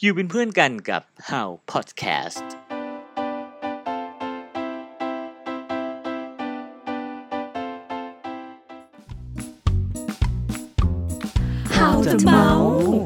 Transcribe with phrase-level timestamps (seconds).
[0.00, 2.46] อยู่เป็นเพื่อนกันกับ How Podcast
[11.72, 13.02] เฮาจะเมาส์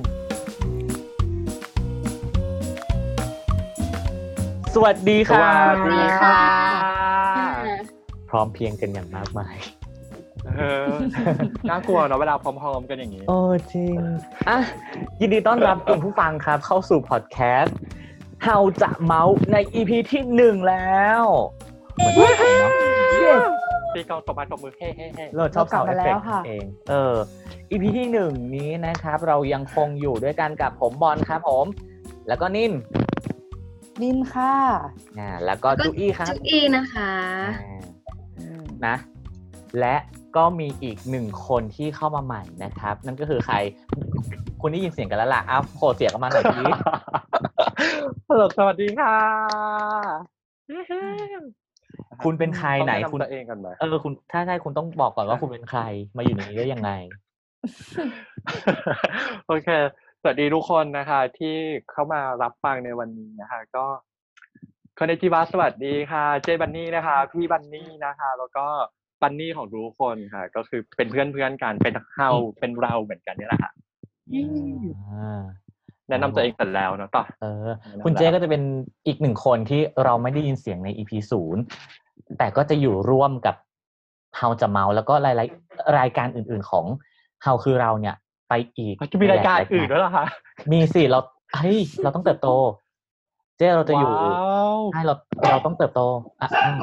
[4.74, 6.40] สวัสดีสค่ะวัสดีค่ะ
[8.28, 9.56] พร้อมเพรียงกันอย่างมากมาย
[10.58, 10.90] เออ
[11.68, 13.38] น่ากลัวเนาะเวลาพร้อมๆกันอย่างนี้ โอ้
[13.72, 13.96] จริง
[14.48, 14.58] อะ
[15.20, 17.76] ยินดีต้อนรับคุณผู้ฟังครับเข้าสู่พอดแคสต์
[18.44, 21.22] เฮาจะเมาส์ใน EP ที่หนึ่งแล้ว
[21.94, 22.72] เหมือนกันเนาะ
[23.94, 27.14] ตีกองตบมาตบมือเฮ้เฮ้เฮ้เราชอบเรากลัสาบวเอมาฟเฟแล้กวค่ะเอง เออ
[27.70, 31.66] EP ที่หนึ่งนี้นะครับ เรายังคงอยู่ด้วยกันกับผมบอลครับผม
[32.28, 32.72] แล้วก็นิน
[34.02, 34.54] นินค่ะ
[35.18, 37.12] อ่าแล้วก็จุอี้ครับจุกี้นะคะ
[37.64, 38.96] อ่านะ
[39.78, 39.96] และ
[40.36, 43.56] ก็มีอีกหนึ่งคนที่เข้ามาใหม่นะครับ นั่นก็คือใคร
[44.60, 46.64] คุณได้ยินเสียงกันแล้วล่ะอ้าวโผล่เสียงออกมาหน่อยที
[48.28, 49.16] ฮัลโหลสวัสดีค่ะ
[52.24, 55.80] คุณเป็นใครไหนต้องแะำคุณตัวเองกันไหมเออคุณถ้าใช่คุณต้องบอกก่อนว่าคุณเป็นใคร
[56.16, 56.90] มาอยู่ในนี้ได้ยังไง
[59.46, 59.68] โอเค
[60.20, 61.54] สวัสดีทุกคนนะคะ ที่
[61.90, 63.84] เข้ามารับฟังในวันนี้นะคะ ก็
[64.98, 68.66] คอนเนจิวาสวัสดีค่ะ เจบันนี่นะคะ พี่บันนี่นะคะ แล้วก็
[69.26, 73.72] บันนี่ของทุกคนค่ะ ก็คือเป็นเพื่อนเพื่อนๆกันเป็นเฮาเป็นเราเหมือนกันนี่แหละค่ะ
[74.34, 75.40] อ่า
[76.08, 78.62] แนะนำตัวเองเสร็จแล้วเนอะต่อเออแนะนำคุณเจแล้วก็จะเป็น
[79.06, 81.62] อีกหนึ่งคนที่เราไม่ได้ยินเสียงใน EP ศูนย์
[82.38, 83.56] แต่ก็จะอยู่ร่วมกับ
[84.36, 85.48] เฮาจะเมาแล้วก็รายราย
[85.98, 86.84] รายการอื่น ๆของ
[87.42, 88.14] เฮาคือเราเนี่ย
[88.48, 90.26] ไปอีกจะมีรายการอื่นด้วยเหรอคะ
[90.72, 91.18] มีสิเรา
[91.54, 92.48] เฮ้ยเราต้องเติบโต
[93.56, 95.14] เจ๊เราจะอยู่ว้าวใช่เรา
[95.50, 96.00] เราต้องเติบโต
[96.40, 96.76] อะอืม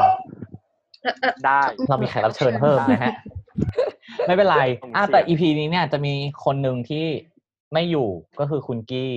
[1.45, 3.13] ได้เรามีแขกรับเชิญเพิ่มนะฮะ
[4.27, 6.13] ไม่เป็นไรผมอะเสียแต่ EP นี้เนี่ยจะมี
[6.45, 7.05] คนหนึ่งที่
[7.73, 8.09] ไม่อยู่
[8.39, 9.13] ก็คือคุณกี้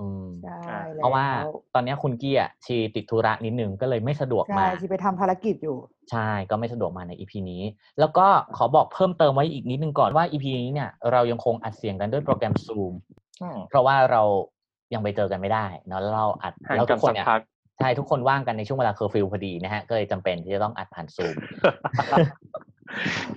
[0.00, 0.26] อืม
[0.64, 1.26] ใช่เพราะว่า
[1.74, 5.76] ตอนเนี้ยคุณกี้อะชีติดธุระนิดนึงก็เลยไม่สะดวกใช่มาที่ไปทำภารกิจอยู่
[6.10, 7.62] ใช่ก็ไม่สะดวกมาใน EP นี้
[7.98, 8.26] แล้วก็
[8.56, 12.92] ขอบอกเพิ่มเติมไว้อีกนิดนึงก่อนว่า EP นี้เนี่ยเรายังคงอัดเสียงกันด้วยโปรแกรม Zoom
[13.42, 14.22] อืมเพราะว่าเรา
[14.94, 17.40] ยังไปเจอกันไม่ได้เนอะแล้วเราอัดห่างแล้วกัทุนกคนสักเนี่ยพัก
[17.78, 21.34] ใช่ทุกคนว่างกันในช่วงเวลาเคอร์ฟิวพอดีนะฮะก็เลยจำเป็นที่จะต้องอัดผ่านซูม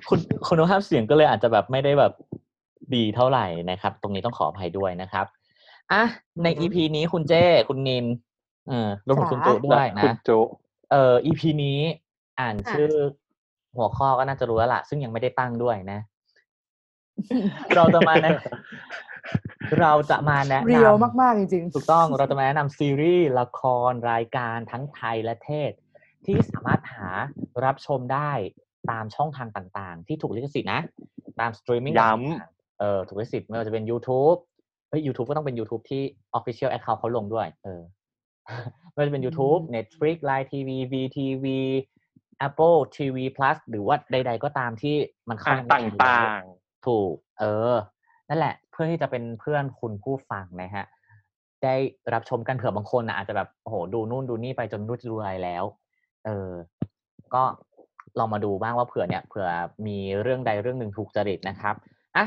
[0.09, 2.14] คุณคุณภาพเสียงก็เลยอาจจะแบบไม่ได้แบบ
[2.96, 5.26] ดีเท่าไหร่นะครับ ตรงนี้ต้องขออภัยด้วยนะครับ
[5.92, 6.03] อะ
[6.44, 8.06] ในอือฮึ EP นี้คุณเจ้คุณนิน
[8.68, 10.40] เออรวมถึงคุณจ๋าจุด้วยคุณนะจุ
[10.92, 11.80] เอ่อ EP นี้
[12.40, 12.92] อ่านค่ะชื่อ
[13.78, 16.00] หัวข้อก็น่าจะรู้แล้วล่ะ ซึ่งยังไม่ได้ตั้งด้วยนะ
[17.76, 18.31] เราจะมาแนะ
[19.82, 25.72] เราจะมาแนะนำเร็วมาก ๆ จริงถูกต้องเราจะมาแนะนำซีรีส์ละครรายการทั้งไทยและเทศ
[26.26, 27.10] ที่สามารถหา
[27.66, 28.32] รับชมได้
[28.92, 30.82] ตามช่องทางต่าง ๆ ที่ถูกลิขสิทธิ์นะ
[31.40, 34.38] ตามสตรีมมิ่งย้ต่างๆเออถูกลิขสิทธิ์ไม่ว่าจะเป็น YouTube
[34.90, 36.04] เฮ้ย YouTube ก็ต้องเป็น YouTube ที่
[36.38, 37.82] Official Account เขาลงด้วย เออ
[38.92, 41.46] ไม่ว่าจะเป็น YouTube Netflix Line TV WeTV
[42.48, 44.96] Apple TV Plus หรือว่าใด ๆ ก็ตามที่
[45.30, 46.44] มันำเข้าอะในต่าง
[46.88, 47.76] ถูก เออ
[48.30, 50.86] นั่นแหละเพื่อที่จะเป็นเพื่อนคุณผู้ฟังนะฮะ
[51.64, 51.76] ได้
[52.14, 55.64] รับชมกันเผื่อบางคนนะอาจจะแบบโอ้โหดูนู่นดูนี่ไปจนไม่รู้จะดูอะไรแล้ว
[56.26, 56.52] เออ
[57.34, 57.44] ก็
[58.20, 59.48] ลองมาดูบ้างว่าเผื่อเนี่ยเผื่อ
[59.88, 61.76] มีเรื่องใดเรื่องหนึ่งถูกจริตนะครับ
[62.16, 62.26] อะ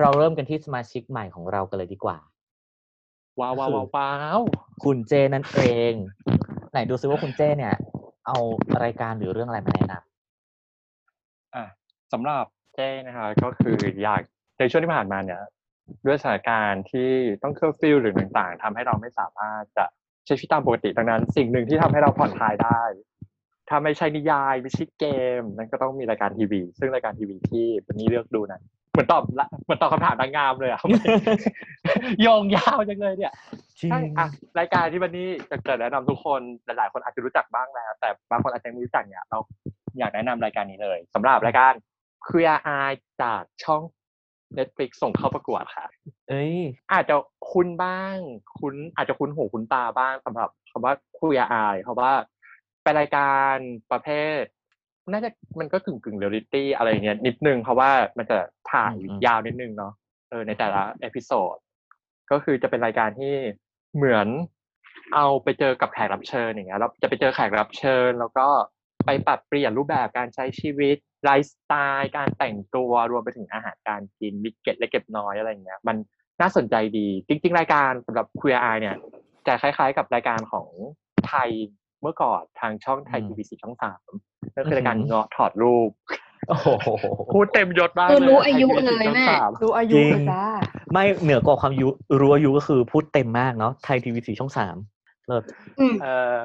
[0.00, 4.40] เราเริ่มกันที่สมาชิกใหม่ของเรากันเลยดีกว่าๆว้าวว้าวว้าวว้าว
[4.84, 5.60] คุณเจนั่นเอ
[5.90, 5.92] ง
[6.72, 7.74] ไหนดูซิว่าคุณเจเนี่ย
[8.26, 8.38] เอา
[8.84, 9.94] รายการหรือเรื่องอะไรมาแนะน
[11.54, 11.64] อะ
[12.12, 12.44] สำหรับ
[12.74, 14.20] เจ้นะคะ ก็คืออยาก
[14.58, 15.40] ในช่วงที่ผ่านมาเนี่ย
[16.06, 17.10] ด้วยสถานการณ์ที่
[17.42, 19.84] ต้องเคอร์ฟิวหรือต่างๆทำให้เราไม่สามารถจะ
[20.26, 22.82] ใช้ชีวิตตามปกติดังนั้น สิ่งหนึ่งที่ทำให้เราผ่อนคลายได้
[23.68, 25.04] ถ้าไม่ใช่นิยายไม่ใช่เก
[25.40, 28.60] ม นั่นก็ต้องมีรายการทีวี ซึ่งรายการทีวีที่วันนี้เลือกดูนะ
[28.92, 33.32] เหมือนตอบละเหมือนตอบคำถามนางงามเลยอะำโยงยาวจังเลยเนี่ย
[33.80, 34.26] จริงใช่อะ
[34.58, 39.38] รายการที่วันนี้จะเกิดแนะนำทุกคนหลายๆคนอาจจะรู้จักบ้างแล้ว แต่บางคนอาจจะไม่รู้จักเนี่ยเรา
[39.98, 41.72] อยากแนะนำรายการนี้เลยสำหรับรายการ
[42.26, 43.82] Queer Eye จากช่อง
[44.58, 45.86] Netflix ส่งเข้าประกวดค่ะ
[46.28, 46.56] เอ้ย
[46.92, 47.14] อาจจะ
[47.50, 48.16] คุ้นบ้าง
[48.58, 52.12] คุ้นอาจจะคุ้นหูคุ้นตาบ้างสำหรับคำว่า Queer Eye เพราะว่า
[52.82, 53.54] เป็นรายการ
[53.90, 54.08] ประเภ
[54.40, 54.42] ท
[55.12, 58.38] น่าจะมันก็กึ่งกึ่งเรียลลิตี้อะไรเงี้ยนิดนึงเพราะว่ามันจะ
[58.72, 59.92] ถ่ายอืมยาวนิดนึงเนาะ
[60.30, 61.56] เออในแต่ละ episode
[62.30, 63.34] ก็คือจะเป็นรายการที่
[63.96, 64.28] เหมือน
[65.14, 68.48] เอาไปเจอกับแขกรับเชิญอย่างเงี้ยแล้วจะไปเจอแขกรับเชิญ แล้วก็
[69.06, 70.96] ไปปรับเปลี่ยนรูปแบบการใช้ชีวิต
[71.26, 75.96] ไลฟ์สไตล์การแต่งตัวรวมไปถึงอาหารการกินมีเกร็ดเล็กเกร็ดน้อยอะไรเงี้ย มัน
[76.40, 78.96] น่าสนใจดี จริง ๆ รายการสำหรับ Queer Eye เนี่ย
[79.46, 80.68] จะคล้าย ๆ กับรายการของ
[81.28, 81.50] ไทย
[82.00, 84.10] เมื่อก่อนทางช่องไทยอืมทีวีสีช่องสาม
[84.54, 85.90] นั่นคือรายการอือหือเงาะถอดรูป
[86.48, 86.68] โอ้โห
[87.34, 90.44] พูดเต็มยศมากคือรู้เลอายุเลยแม่ช่องสาดูอายุจริงเลยจ้า
[90.92, 91.88] ไม่เหนือกว่าความยุ
[92.20, 94.76] รู้อายุก็คือพูดเต็มมากเนาะไทยทีวีสีช่องสาม
[95.26, 95.44] เลิศ
[95.80, 96.36] อืมเออ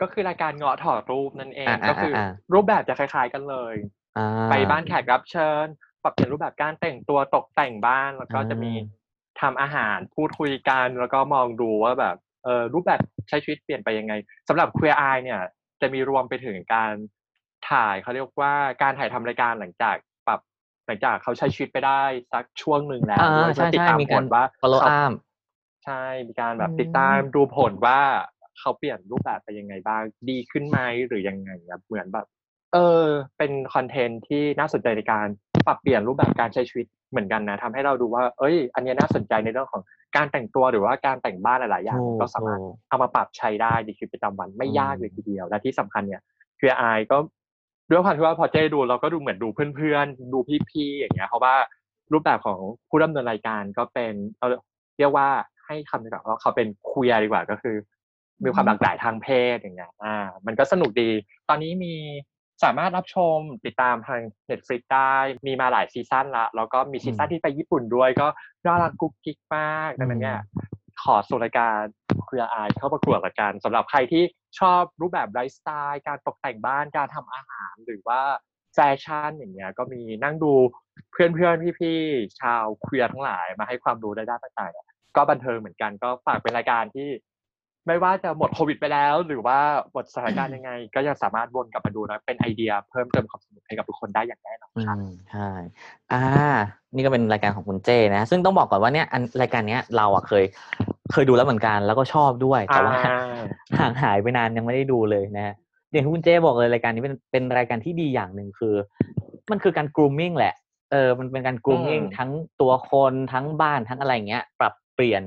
[0.00, 3.99] ก็คือรายการเงาะถอดรูปนั่นเองอ่าก็คืออารูปแบบจะคล้าย ๆกันเลยอ่า
[4.50, 5.66] ไปบ้านแขกรับเชิญ
[6.02, 8.72] ปรับเปลี่ยนรูปแบบการแต่งตัวตกแต่งบ้านแล้วก็อ่าจะมี
[9.40, 14.12] ทำอาหารพูดคุยกันแล้วก็มองดูว่าแบบเออรูปแบบใช้ชีวิตเปลี่ยนไปยังไง
[14.48, 15.40] สำหรับ Queer Eye เนี่ย
[15.80, 16.92] จะมีรวมไปถึงการ
[17.70, 19.96] ถ่ายเขาเรียกว่าการถ่ายทำรายการหลังจาก
[20.26, 20.40] ปรับ
[20.86, 22.02] หลังจากเขาใช้ชีวิตไปได้
[22.32, 25.12] สักช่วงหนึ่งแล้วอ่าด้วยใช่เพื่อติดใช่ตามมีผการลว่า follow เขา up
[25.84, 28.00] ใช่มีการแบบอืมติดตามดูผลว่า
[28.58, 32.26] เขาเปลี่ยนรูปแบบไปยังไงบ้างดีขึ้นไหมหรือยังไงครับเหมือนแบบ
[32.72, 33.04] เออ
[33.38, 35.26] เป็นคอนเทนต์ที่น่าสนใจในการ
[35.66, 39.82] ปรับเปลี่ยนรูปแบบการใช้ชีวิตเหมือนกันนะทำให้เราดูว่า เอ้ย อันเนี้ยน่าสนใจในเรื่องของ
[40.16, 46.22] การแต่งตัวหรือว่าการแต่งบ้านหลาย ๆ อย่างถูกก็สามารถถูกเอามาปรับใช้ได้ในชีวิตประจำวันไม่อืมยากเลยทีเดียว และที่สำคัญเนี่ย
[46.60, 47.16] คือไอก็
[47.90, 50.38] ด้วยความที่ว่าพอเจ้ดูเราก็ดูเหมือนดูเพื่อน ๆ ดู
[50.70, 51.54] พี่ ๆ อย่างเงี้ยเพราะว่า
[52.12, 52.58] รูปแบบของ
[52.88, 54.56] ผู้ดำเนินรายการก็เป็นเออ
[54.98, 55.28] เรียกว่า
[55.66, 57.76] ให้คำดีกว่าว่าเขาเป็น queer ดีกว่าก็คือ
[58.44, 60.16] มีความหลากหลายทางเพศอย่างเงี้ยอ่า
[60.46, 61.10] มันก็สนุกดี
[61.48, 61.94] ตอนนี้มี
[62.62, 64.20] สามารถรับชมติดตามทาง
[64.50, 65.14] Netflix ได้
[65.46, 68.26] มีมาหลายซีซั่นละแล้วก็มีซีซั่นที่ไปญี่ปุ่นด้วยก็
[68.66, 70.40] น่ารักกุ๊กกิ๊กมากดังนั้นเนี่ย
[71.02, 71.78] ขอส่งรายการ
[72.26, 74.22] เครืออายเข้าประกวดละกันสำหรับใครที่
[74.58, 78.20] ชอบรูปแบบไลฟ์สไตล์ การตกแต่งบ้านการทำอาหาร หรือว่า
[78.74, 80.52] แฟชั่นอย่างเงี้ยก็มีนั่งดู
[81.12, 84.86] เพื่อนๆพี่ๆชาวเคลียร์ทั้งหลายมาให้ความรู้ในด้านต่างๆเนี่ย
[85.16, 87.08] ก็บันเทิงเหมือนกันก็ฝากเป็นรายการที่
[87.86, 89.58] ไม่ว่าจะหมดโควิดไปแล้ว หรือว่า
[89.92, 95.48] หมดสถานการณ์ยังไง ก็ยังสามารถวนกลับมาดูนะเป็นไอเดียเพิ่มเติมความสนุกให้กับทุกคนได้อย่างแน่นอนอืครับมใช่
[96.12, 96.22] อ่า
[96.94, 100.44] นี่ก็เป็นรายการของคุณเจนะ ซึ่งต้องบอกก่อนว่าเนี่ยอันรายการเนี้ยเราอะเคย
[101.12, 103.40] เคยดูแล้วเหมือนกันแล้วก็ชอบด้วยแต่ว่าอ่า
[103.78, 105.54] ห่างหายไปนานยังไม่ได้ดูเลยนะฮะ
[105.92, 108.74] อย่างที่คุณเจบอกเลยรายการนี้เป็นเป็นรายการที่ดีอย่างหนึ่งคือ
[109.50, 110.54] มันคือการ grooming แหละ
[110.92, 112.30] เออมันเป็นการ grooming อืมทั้ง
[112.60, 115.22] ตัวคนทั้งบ้านทั้งอะไรเงี้ย ปรับเปลี่ยน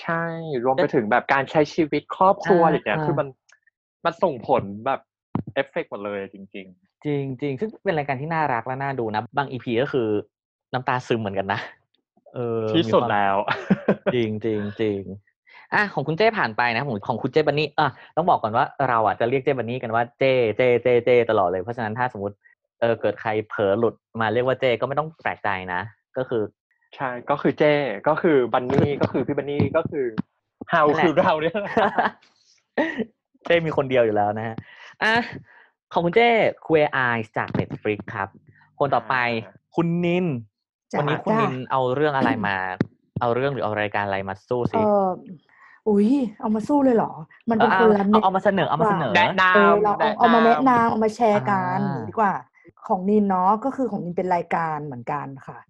[0.00, 0.24] ใช่
[0.64, 3.28] รวมไปถึงแบบการใช้ชีวิตครอบครัวอ่าอย่างเงี้ยอ่าคือมัน
[4.04, 5.00] มันส่งผลแบบ
[5.54, 6.66] เอฟเฟกต์หมดเลยจริงจริง
[7.40, 10.08] จริงซึ่งเป็นรายการที่น่ารักและน่าดูนะ บางอีพีก็คือ
[10.72, 11.60] น้ำตาซึมเหมือนกันนะ
[12.34, 13.36] เออๆที่สุดมีความแล้ว
[14.14, 15.00] จริงจริงจริง
[15.74, 22.34] อะของคุณเจ้ผ่านไปนะของของคุณเจ้บันนี่อะต้องบอกก่อนว่าเราอะจะเรียกเจ้บันนี่กันว่าเจ้เจ้เจ้เจ้ตลอดเลยเพราะฉะนั้นถ้าสมมติ
[22.80, 25.80] เออเกิดใครเผลอหลุดมาเรียกว่าเจ้ก็ไม่ต้องแปลกใจนะ
[26.16, 26.42] ก็คือ
[26.96, 27.74] ใช่ก็คือเจ้
[28.08, 30.06] ก็คือบันนี่ก็คือพี่บันนี่ก็คือ
[30.70, 31.76] เฮานั่นแหละคือเราเนี่ยแหละ
[33.44, 34.56] เจ้มีคนเดียวอยู่แล้วนะฮะ
[35.02, 35.14] อะ
[35.92, 36.28] ของคุณเจ้
[36.66, 38.28] Queer Eyes จาก Netflix ครับ
[38.78, 39.14] คนต่อไป
[39.76, 40.26] คุณนิน
[40.92, 42.56] จ้ะวันนี้คุณจ้ะนินเอาเรื่องอะไรมา
[43.20, 44.84] เอาเรื่องหรือเอารายการอะไรมาสู้เอสิอ
[45.88, 46.08] อุ้ย
[46.40, 47.12] เอามาสู้เลยเหรอ
[47.50, 52.34] มันเอเป็นอคนเอาละเอาเอามาเสนอเอามาเสนอแนะนเออเราำเอาเอามาแนะนำเอามาแชร์กันอ่าดีกว่า
[52.88, 55.69] ของนินเนาะก็คือของนินเป็นรายการเหมือนกันค่ะอืมอ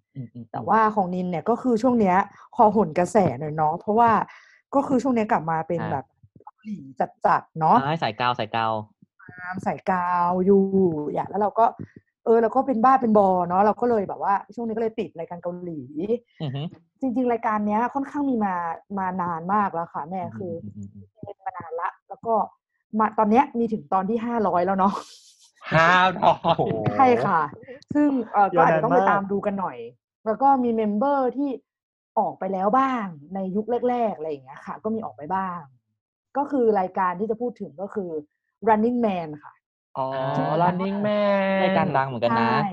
[0.51, 2.17] แต่ว่าของนินเนี่ยก็คือช่วงเนี้ย
[2.55, 4.11] คอหนกระแสหน่อยเนาะเพราะว่า
[4.75, 6.05] ก็คือช่วงเนี้ยกลับมาเป็นแบบ
[6.43, 6.77] เกาหลี
[7.25, 8.73] จัดๆเนาะอ่าให้ใส่กาวใส่กาว
[9.29, 10.61] ตามใส่กาวอยู่
[11.13, 11.65] อย่างแล้วเราก็
[12.25, 15.81] เออเราก็เป็นบ้าเป็นบอเนาะเราก็เลยแบบว่า ช่วงนี้ก็เลยติดรายการเกาหลี
[16.41, 16.65] อือหือ
[17.01, 18.55] จริง ๆ รายการเนี้ยค่อนข้างมีมา
[18.97, 22.33] มานานมากแล้วค่ะ แม่คืออมมเป็นมานานละ แล้วก็
[22.99, 24.93] มาตอนเนี้ยมีถึงตอนที่ห้าร้อยแล้วเนาะ
[25.75, 25.87] ห้า
[26.17, 27.41] ร้อโอ้โหยใช่ค่ะ
[27.93, 29.77] ซึ่งเออก็อาจจะต้องไปยาวนานมากตามดูกันหน่อย
[30.25, 31.49] แล้วก็มี member ที่
[32.19, 35.59] ออกไปแล้วบ้างในยุคแรกๆอะไรอย่างเงี้ยค่ะ ก็มีออกไปบ้าง
[36.37, 38.09] ก็คือรายการที่จะพูดถึงก็คือ
[38.67, 39.53] running man ค่ะ
[39.97, 42.69] อ๋ออ่า running man รายการดังเหมือนกันนะใช่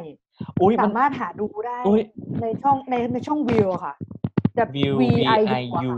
[0.60, 2.00] อุ้ยมันสามารถหาดูได้อุ๊ย
[2.42, 3.94] ในช่องในในช่องวิวค่ะ
[4.76, 5.02] Viu V V
[5.38, 5.96] I I U U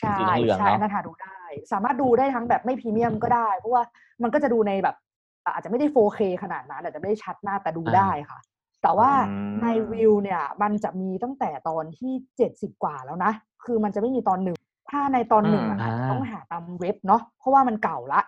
[0.00, 1.40] ใช่สีเหลืองๆใช่เนอะอันนั้นหาดูได้
[1.72, 3.82] สามารถดูได้ทั้งแบบไม่พรีเมียมก็ได้ เพราะว่า
[4.22, 4.96] มันก็จะดูในแบบ
[5.44, 8.38] อะอาจจะไม่ได้ 4K ขนาดนั้นอาจจะไม่ได้ชัดมากแต่ดูได้ค่ะ
[8.82, 13.32] แต่ว่าอืมในวิวเนี่ยมันจะมีตั้งแต่ตอนที่เจ็ดสิบกว่าแล้วนะ
[13.64, 14.56] คือมันจะไม่มีตอนหนึ่ง
[14.90, 18.20] ถ้าในตอนหนึ่งอะอ่าอาจจะต้องหาตามเว็บเนาะเพราะว่ามันเก่าละ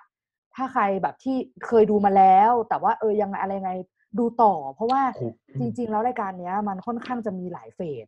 [0.55, 3.73] ถ้าใครแบบที่เคยดูมาแล้ว แต่ว่าเออยังไงอะไรไง
[4.19, 8.07] ดูต่อ เพราะว่าโอ้โหจริง ๆ แล้วรายการเนี้ย มันค่อนข้างจะมีหลายเฟส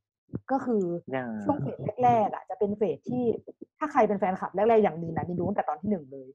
[0.50, 0.84] ก็คือ
[1.16, 3.24] ยังช่วงเฟสแรกๆอะจะเป็นเฟสที่
[3.78, 6.28] ถ้าใครเป็นแฟนคลับแรกๆอย่างนีนะนีดูตั้งแต่ตอนที่หนึ่งเลย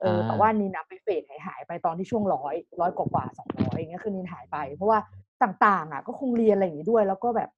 [0.00, 4.98] เอออ่าแต่ว่านีนะไปเฟสหายหายๆไปตอนที่ช่วงร้อยร้อยกว่าสองร้อยอย่างเงี้ยคือนีนหายไป เพราะว่า
[5.42, 7.50] ต่างๆอะก็คงเรียนอะไรอย่างงี้ด้วย แล้วก็แบบ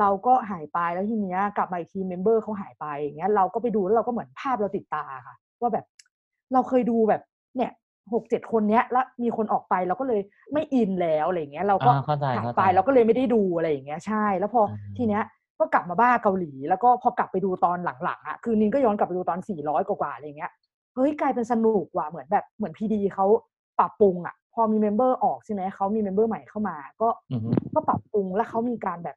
[0.00, 5.84] เราก็หายไปแล้วทีเนี้ยกลับมาอีกทีเมมเบอร์เขาหายไปอย่างเงี้ยเราก็ไปดูแล้วเราก็เหมือนภาพเราติดตาค่ะ ว่าแบบ
[6.52, 7.22] เราเคยดูแบบ
[7.56, 7.70] เนี่ย
[8.12, 10.20] หกเจ็ดคนเนี้ยแล้วมีคนออกไปเราก็เลย
[10.52, 15.22] ไม่อินแล้วอะไรอย่างเงี้ยเราก็อ่าเข้าใจหายเข้าใจไปเราก็เลยไม่ได้ดูอะไรอย่างเงี้ยใช่ แล้วพออาทีเนี้ย
[15.58, 20.50] ก็กลับมาบ้าเกาหลี แล้วก็พอกลับไปดูตอนหลังๆอะคือนินก็ย้อนกลับไปดูตอนสี่ร้อยกว่าๆอะไรอย่างเงี้ย
[20.94, 23.26] เฮ้ยกลายเป็นสนุกว่ะเหมือนแบบเหมือน PD เขา
[23.78, 29.16] ปรับปรุงอะ พอมี member ออกใช่ไหมเขามี member ใหม่เข้ามา ก็อือฮึก็ปรับปรุงแล้วเขามีการแบบ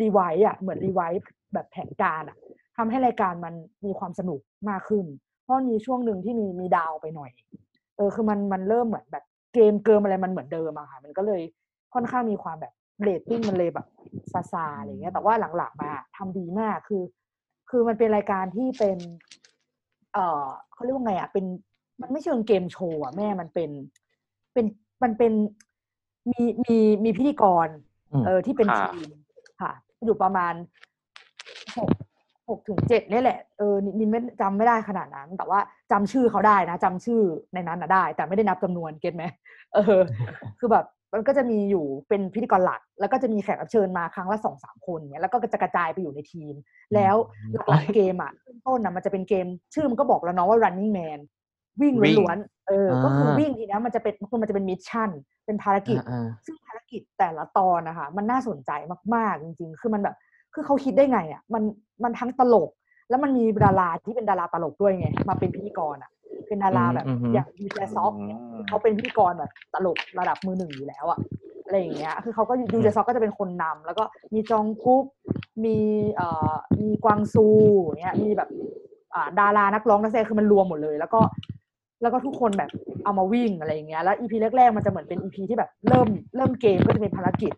[0.00, 2.36] revise อะเหมือน revise แบบแผนการอะ
[2.76, 3.54] ทำให้รายการมัน
[3.86, 5.06] มีความสนุกมากขึ้น
[5.42, 7.30] เพราะมีช่วงหนึ่งที่มีมี down ไปหน่อย
[7.96, 11.42] เออคือมันมันเริ่มเหมือนแบบเกมเกิมอะไรมันเหมือนเดิมอะค่ะมันก็เลย
[11.94, 13.86] ค่อนข้างมีความแบบเรตติ้งมันเลยแบบ
[14.32, 17.02] ซาซาอะไรเงี้ย แต่ว่าหลังๆมาทำดีมากคือ
[17.70, 18.98] คือมันเป็นรายการที่เป็น
[20.12, 21.44] เออเขาเรียกว่าไงอะเป็น
[22.00, 23.70] มันไม่เชิงเกมโชว์อะแม่มันเป็น
[24.58, 24.72] เป็น
[25.04, 25.32] มันเป็น
[26.30, 27.68] มีมีมีพิธีกร
[28.12, 29.10] อืมเออที่เป็นค่ะทีม
[29.60, 29.72] ค่ะ
[30.04, 30.54] อยู่ประมาณ
[31.78, 31.90] หก
[32.48, 35.60] หกถึงเจ็ดนี่แหละเออนี่นี่ไม่จำไม่ได้ขนาดนั้น แต่ว่า
[35.92, 37.20] จำชื่อเขาได้นะจำชื่อ
[37.54, 39.24] ในนั้นนะได้ แต่ไม่ได้นับจำนวนเก็ตไหม
[39.74, 40.00] เออ
[40.58, 46.54] คือแบบมันก็จะมีอยู่เป็นพิธีกรหลัก แล้วก็จะมีแขกรับเชิญมาครั้งละสองสามคนเนี้ยแล้วก็จะกระจายไปอยู่ในทีม
[46.94, 47.14] แล้ว
[47.52, 51.18] หลักๆเกมอะขึ้นต้นนะมันจะเป็นเกม ชื่อมันก็บอกแล้วเนาะว่า running man
[51.80, 55.10] วิ่งวิ่งล้วนๆ เออ ก็คืออ่าวิ่งทีเนี้ยมันจะเป็นคือมันจะเป็น mission
[55.46, 58.70] เป็นภารกิจอ่าซึ่งภารกิจแต่ละตอนนะคะ มันน่าสนใจ
[59.14, 60.16] มากๆจริง ๆ คือมันแบบ
[60.54, 61.62] คือเขาคิดได้ไงอะ มัน
[62.04, 62.70] มันทั้งตลก
[63.10, 66.10] แล้วมันมีดาราที่เป็นดาราตลกด้วยไง มาเป็นพิธีกรอะ
[66.48, 71.18] เป็นดาราแบบอืมอืมอย่างยูแจซอกเนี่ยเขาเป็นพิธีกรแบบตลกระดับมือหนึ่งอยู่แล้วอะ
[71.64, 75.04] อะไรอย่างเงี้ย คือเขาก็ยูแจซอกก็จะเป็นคนนำแล้วก็มีจองกุ๊ก
[75.64, 75.76] มี
[76.14, 77.46] เอ่อ มีกวางซู
[77.82, 78.48] อย่างเงี้ย มีแบบ
[79.14, 81.20] อ่าดารานักร้องนักแสดงคือมันรวมหมดเลย แล้วก็
[82.02, 82.70] แล้วก็ทุกคนแบบ
[83.04, 87.52] เอามาวิ่งอะไรอย่างเงี้ยแล้ว EP แรกๆมันจะเหมือนเป็น EP ที่แบบเริ่มเริ่มเกมก็จะเป็นภารกิจ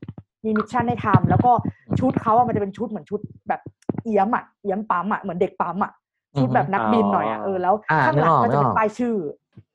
[0.45, 1.53] มี mission ให้ทำแล้วก็
[1.99, 3.61] ชุดเขาอะมันจะเป็นชุดเหมือนชุดแบบ
[4.05, 5.93] เอี้ยมอะเอี้ยมปั๊มอะเหมือนเด็กปั๊มอะ
[6.39, 9.15] ชุดแบบนักบินหน่อยอะเออแล้วอ่าข้างหลังนึกออกมันจะเป็นึกนออกป้ายชื่อ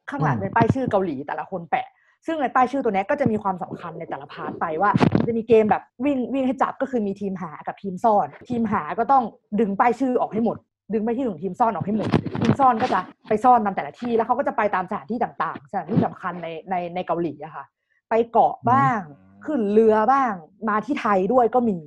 [0.10, 1.88] ข้างหลังอืมเป็นป้ายชื่อเกาหลีแต่ละคนแปะ
[2.26, 9.24] ซึ่งในป้ายชื่อตัวเนี้ยก็จะมีความสำคัญในแต่ละพาร์ทไปว่ามันจะมีเกมแบบวิ่งวิ่งให้จับก็คือมีทีมหากับทีมซ่อน ทีมหาก็ต้อง
[9.60, 10.58] ดึงป้ายชื่อออกให้หมด
[10.94, 12.10] ดึงไปที่ของทีมซ่อนออกให้หมด
[12.42, 17.66] ทีมซ่อนก็จะไปซ่อนตามแต่ละที่แล้วเขาก็จะไปตามสถานที่ต่างๆสถานที่สำคัญในในในเกาหลีอะค่ะ
[18.10, 19.00] ไปเกาะบ้าง
[19.46, 20.34] ขึ้นเรือบ้าง
[20.70, 21.78] มาที่ไทยด้วยก็มี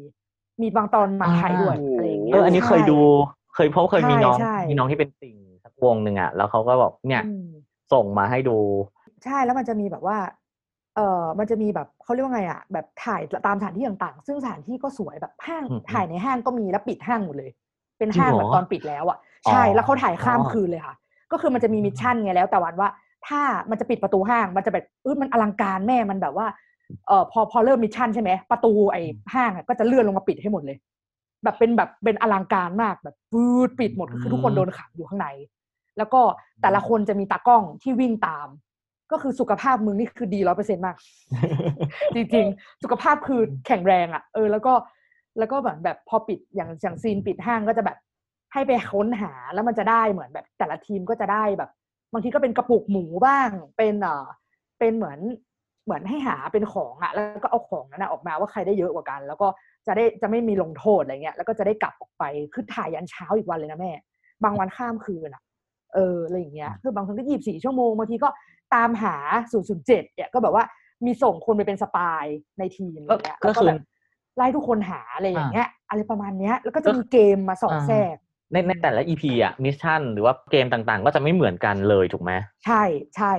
[0.63, 2.99] มีบางตอนมาไทยด้วยอ่าอะไรอย่างเงี้เอยออันนี้เคยใช่ดู
[3.55, 7.49] เคยเพราะเคยมีน้องใช่มีน้องที่เป็นติ่งสักวงหนึ่งอะแล้วเขาก็บอกเนี่ยอืม
[7.93, 8.59] ส่งมาให้ดู
[9.25, 10.19] ใช่แล้วมันจะมีแบบว่า
[10.97, 17.51] เออมันจะมีแบบเขาเรียกว่าไงอะแบบถ่ายตามสถานที่ต่างๆ ซึ่งสถานที่ก็สวยแบบห้างอืมถ่ายในห้างก็มีแล้วปิดห้างหมดเลย
[17.99, 20.95] เป็นจริงห้างเหรอแบบตอนปิดแล้วอะอ๋อใช่แล้วเขาถ่ายข้ามอ๋อคืนเลยค่ะ
[21.33, 22.89] ก็คือมันจะมี mission ไงแล้ว แต่วันว่า
[23.29, 23.41] ถ้า
[23.71, 26.47] มันจะปิดประตูห้างมันจะแบบเออมันอลังการแม่มันแบบว่า
[27.07, 29.03] เออพอพอเริ่ม mission ใช่ไหมประตูไอ้
[29.35, 30.77] ห้างอะก็จะเลื่อนลงมาปิดให้หมดเลย
[31.45, 35.27] แบบเป็นแบบเป็นอลังการมากแบบปืดปิดหมดคือทุกคนโดนขังอยู่ข้างใน
[35.99, 36.21] แล้วก็
[36.63, 38.49] แต่ละคนจะมีตากล้องที่วิ่งตาม
[39.13, 40.97] ก็คือสุขภาพมึงนี่คือดีร้อยเปอร์เซ็นมาก
[42.15, 44.73] จริงๆ สุขภาพคือแข็งแรงอะ่ะ เออ แล้วก็
[45.39, 47.99] แล้วก็เหมือนแบบพอปิดอย่างอย่างซีนปิดห้างก็จะแบบ
[48.53, 51.71] ให้ไปค้นหาแล้วมันจะได้เหมือนแบบแต่ละทีมก็จะได้แบบ
[52.13, 54.27] บางทีก็เป็นกระปุกหมูบ้าง เป็นเอ่อ
[54.79, 55.19] เป็นเหมือน
[55.85, 59.49] เหมือนให้หาเป็นของอะ่ะแล้วก็เอาของนั้นนะออกมาว่าใครได้เยอะกว่ากัน แล้วก็
[59.87, 63.93] จะได้จะไม่มีลงโทษอะไรเงี้ยแล้วก็จะได้กลับออกไปคือถ่ายยันเช้าอีกวันเลยนะแม่
[64.45, 65.43] บางวันข้ามคืนอะ
[65.95, 68.29] เอออะไรอย่างเงี้ยคือบางครั้งก็ยี่สิบสี่ชั่วโมงบางทีก็
[68.75, 69.17] ตามหา
[69.67, 70.65] 007เนี่ยก็แบบว่า
[71.07, 72.25] มีส่งคนไปเป็น spy
[72.59, 73.83] ในทีมอะไรเงี้ยก็แล้วก็คือแบบ
[74.39, 78.17] ไล่ทุกคนหาอะไรอย่างเงี้ยอะไรประมาณเนี้ยแล้วก็จะก็มีเกมมาสอดอ่าแทรก
[78.53, 82.33] ในในแต่ละ EP อะ mission หรือว่าเกมต่างๆ ก็จะไม่เหมือนกันเลยถูกไหม
[82.65, 82.83] ใช่
[83.17, 83.33] ใช่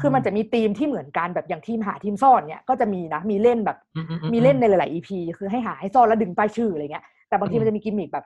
[0.00, 8.24] คือมันจะมีทีมที่เหมือนกันแบบอย่างทีมหาทีมซ่อนเนี่ยก็จะมีนะมีเล่นแบบอือือืมีเล่นในหลายๆ EP คือให้หาให้ซ่อนแล้วดึงป้ายชื่ออะไรเงี้ยแต่บางทีอืมมันจะมีกิมมิกแบบ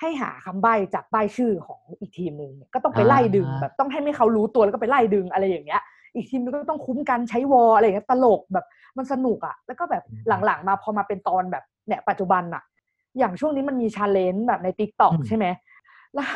[0.00, 5.82] ให้หาคำใบ้จากป้ายชื่อของอีกทีมหนึ่งเนี่ยก็ต้องไปไล่ดึงอ่าแบบต้องให้ไม่เขารู้ตัวแล้วก็ไปไล่ดึงอะไรอย่างเงี้ย
[6.14, 8.66] อีกทีมนึงก็ต้องคุ้มกันใช้ wall อะไรอย่างเงี้ยตลกแบบ
[8.98, 10.02] มันสนุกอะแล้วก็แบบ
[10.46, 12.62] หลังๆมาพอมาเป็นตอนแบบเนี่ยปัจจุบันอะ
[13.18, 15.46] อย่างช่วงนี้มันมี challenge แบบใน TikTok อืมใช่ไหม
[16.14, 16.26] แล้ว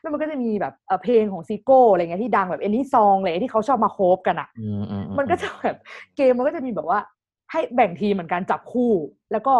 [0.00, 5.76] แล้วมันก็จะมีแบบเอ่อเพลงของ Zico อะไรเงี้ยที่ดังแบบ Any Song อะไรที่เขาชอบมา cover กันอะอือือืมันก็จะแบบ
[6.16, 7.00] เกมมันก็จะมีแบบว่า
[7.50, 8.92] ให้แบ่งทีมเหมือนกันจับคู่
[9.32, 9.54] แล้วก็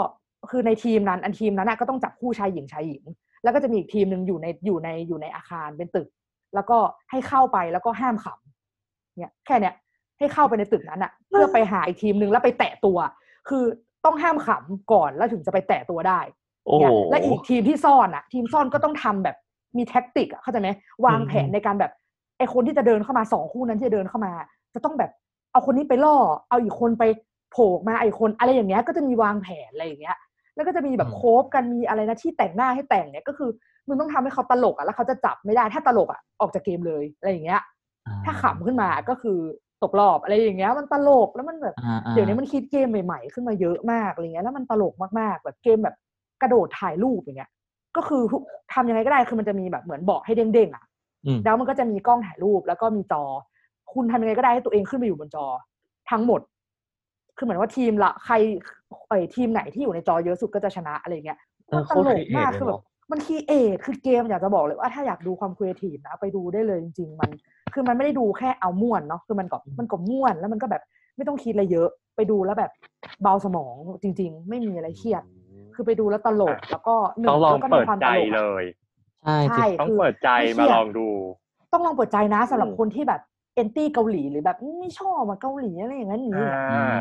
[0.50, 3.04] คือในทีมนั้นอันทีมนั้นน่ะก็ต้องจับคู่ชายหญิงชายหญิง
[3.42, 6.08] แล้วก็จะมีอีกทีมหนึ่งอยู่ในอยู่ในอยู่ในอาคารเป็นตึก
[6.54, 6.78] แล้วก็
[7.10, 8.43] ให้เข้าไปแล้วก็ห้ามขำ
[9.16, 9.74] เนี่ยแค่เนี้ย
[10.18, 12.98] ให้เข้าไปในตึกนั้นอะเพื่อไปหาอีกทีมหนึ่งแล้วไปแตะตัว
[13.48, 13.64] คือ
[14.04, 16.20] ต้องห้ามขำก่อนแล้วถึงจะไปแตะตัวได้
[16.66, 19.36] โอ้โหเนี่ยและอีกทีมที่ซ่อนอะทีมซ่อนก็ต้องทำแบบ
[19.76, 20.68] มีแท็กติกอะเข้าใจไหม
[21.06, 21.92] วางแผนอืมในการแบบ
[22.38, 24.32] ไอคนที่จะเดินเข้ามาสองคู่นั้นที่จะเดินเข้ามา
[24.74, 25.10] จะต้องแบบ
[25.52, 26.16] เอาคนนี้ไปล่อ
[26.48, 27.04] เอาอีกคนไป
[27.52, 30.16] โผล่ออกมาไอคนอะไรอย่างเงี้ยก็จะมีวางแผนอะไรอย่างเงี้ย
[30.54, 33.50] แล้วก็จะมีแบบโคบกันมีอะไรนะที่แต่งหน้าให้แต่งเนี่ยก็คือ
[33.86, 37.62] มึงต้องทำให้เขาตลกอะแล้วเขาจะจับไม่ได้ถ้าตลกอะออกจากเกมเลยอะไรอย่างเงี้ยอ่
[38.24, 39.38] ถ้าขำขึ้นมาก็คือ
[39.82, 45.96] ตกรอบอะไรอย่างเงี้ยมันตลกแล้วมันแบบอ่าอ่าเดี๋ยวนี้มันคิดเกมใหม่ๆ ขึ้นมาเยอะมากอะไรเงี้ยแล้วมันตลกมากๆแบบเกมแบบ
[46.42, 47.50] กระโดดถ่ายรูปอย่างเงี้ย
[47.96, 48.42] ก็คือทุก
[48.74, 50.84] ทำยังไงก็ได้คือมันจะมีแบบเหมือนเบาะให้เด้งๆอะ
[51.26, 53.22] อืมแล้วมันก็จะมีกล้องถ่ายรูปแล้วก็มีจอ
[53.92, 55.46] คุณทำยังไงก็ได้ให้ตัวเองขึ้นมาอยู่บนจอ
[56.10, 56.40] ทั้งหมด
[57.36, 58.34] คือเหมือนว่าทีมละใคร
[59.08, 67.30] เอ้ยทีมไหนที่อยู่ในจอเยอะสุดก็จะชนะอะไรเงี้ยเออมันโคตตรลครีกเอมากเลยคือแบบ มัน create คือเกมอยากจะบอกเลยว่าถ้าอยากดูความครีเอทีฟนะไปดูได้เลยจริง ๆ มัน
[67.72, 70.82] คือมันไม่ได้ดูแค่เอาม่วนเนาะคือมันก็มันก็ม่วนแล้วมันก็แบบ
[71.16, 72.72] ไม่ต้องคิดอะไรเยอะ ไปดูแล้วแบบ
[73.22, 75.22] เบาสมองจริง ๆ ไม่มีอะไรเครียด
[75.74, 81.08] คือไปดูแล้วตลกแล้วก็หนึ่ต้องงลองแล้วก็เปิมีดความใจตลกเลอะใช่จริใช่ต้องคือเปิดใจไม่เครีมาลองดู
[81.72, 83.20] ต้องลองเปิดใจนะสำหรับอืมคนที่แบบ
[83.54, 86.54] anti เกาหลีหรือแบบไม่ชอบมาเกาหลีอะไรอย่างนั้นอย่างนี้อ่า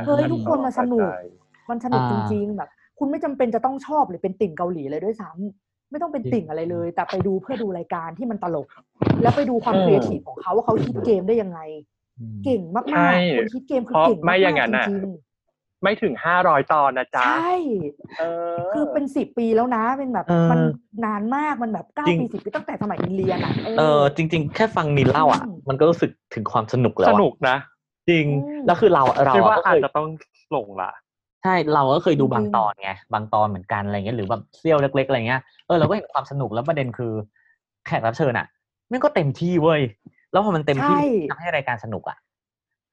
[0.03, 1.33] เฮ้ยทุกคนมาสนุกเปิดใจ
[1.69, 2.69] มันสนุกอ่าจริง ๆ แบบ
[2.99, 8.67] คุณไม่จำเป็นจะต้องชอบหรือเป็นติ่งเกาหลีเลยด้วยซ้ำ ไม่ต้องเป็นจริงติ่งอะไรเลย แต่ไปดูเพื่อดูรายการที่มันตลก
[9.21, 11.59] แล้วไปดูความอืมครีเอทีฟของเขาว่าเขาคิดเกมได้ยังไง
[12.19, 15.03] อืมเก่งมากใช่ๆคนคิดเกมคือเพราะเก่งไม่มากอย่างๆนั้นจน่ะริง
[15.83, 17.53] ไม่ถึงห้าร้อยตอนนะๆจ๊ะ ใช่
[18.19, 18.23] เอ
[18.55, 20.59] อคือเป็นสิบปีแล้วนะ เป็นแบบเออมัน
[21.05, 27.57] นานมากมันแบบเก้าจริงปีสิบปีตั้งแต่สมัยอินเรียนอะเออจริง ๆ แค่ฟังนินเล่าอะอืมมันก็รู้สึกถึงความสนุกแล้วสอะนุกนะ
[28.09, 30.07] จริงอืมแล้วคือเราเราคิดอะว่าก็อาเคจยจะต้อง
[30.55, 30.91] ลงละ
[31.43, 37.13] ใช่เราก็เคยดูจริงๆบางตอนไงบางตอนเหมือนกันอะไรเงี้ยหรือแบบเซี่ยวเล็กๆอะไรเงี้ยเออเราก็เห็นความสนุกแล้วประเด็นคือ
[37.85, 38.47] แขกรับเชิญอะ
[38.91, 39.81] มันก็เต็มที่เว้ย
[40.31, 42.17] แล้วพอมันเต็มที่ใช่ทำให้รายการสนุกอะ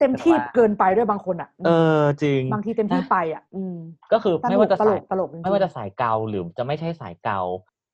[0.00, 3.76] เต็มที่แต่ว่าเกินไปด้วยบางคนอะ เออจริง บางทีเต็มที่นะไปอะ อืม
[4.12, 7.40] ก็คือตลไม่กว่าจะตลสายกตลกจริงๆไม่ว่าจะสายเกาหรือจะไม่ใช่สายเกา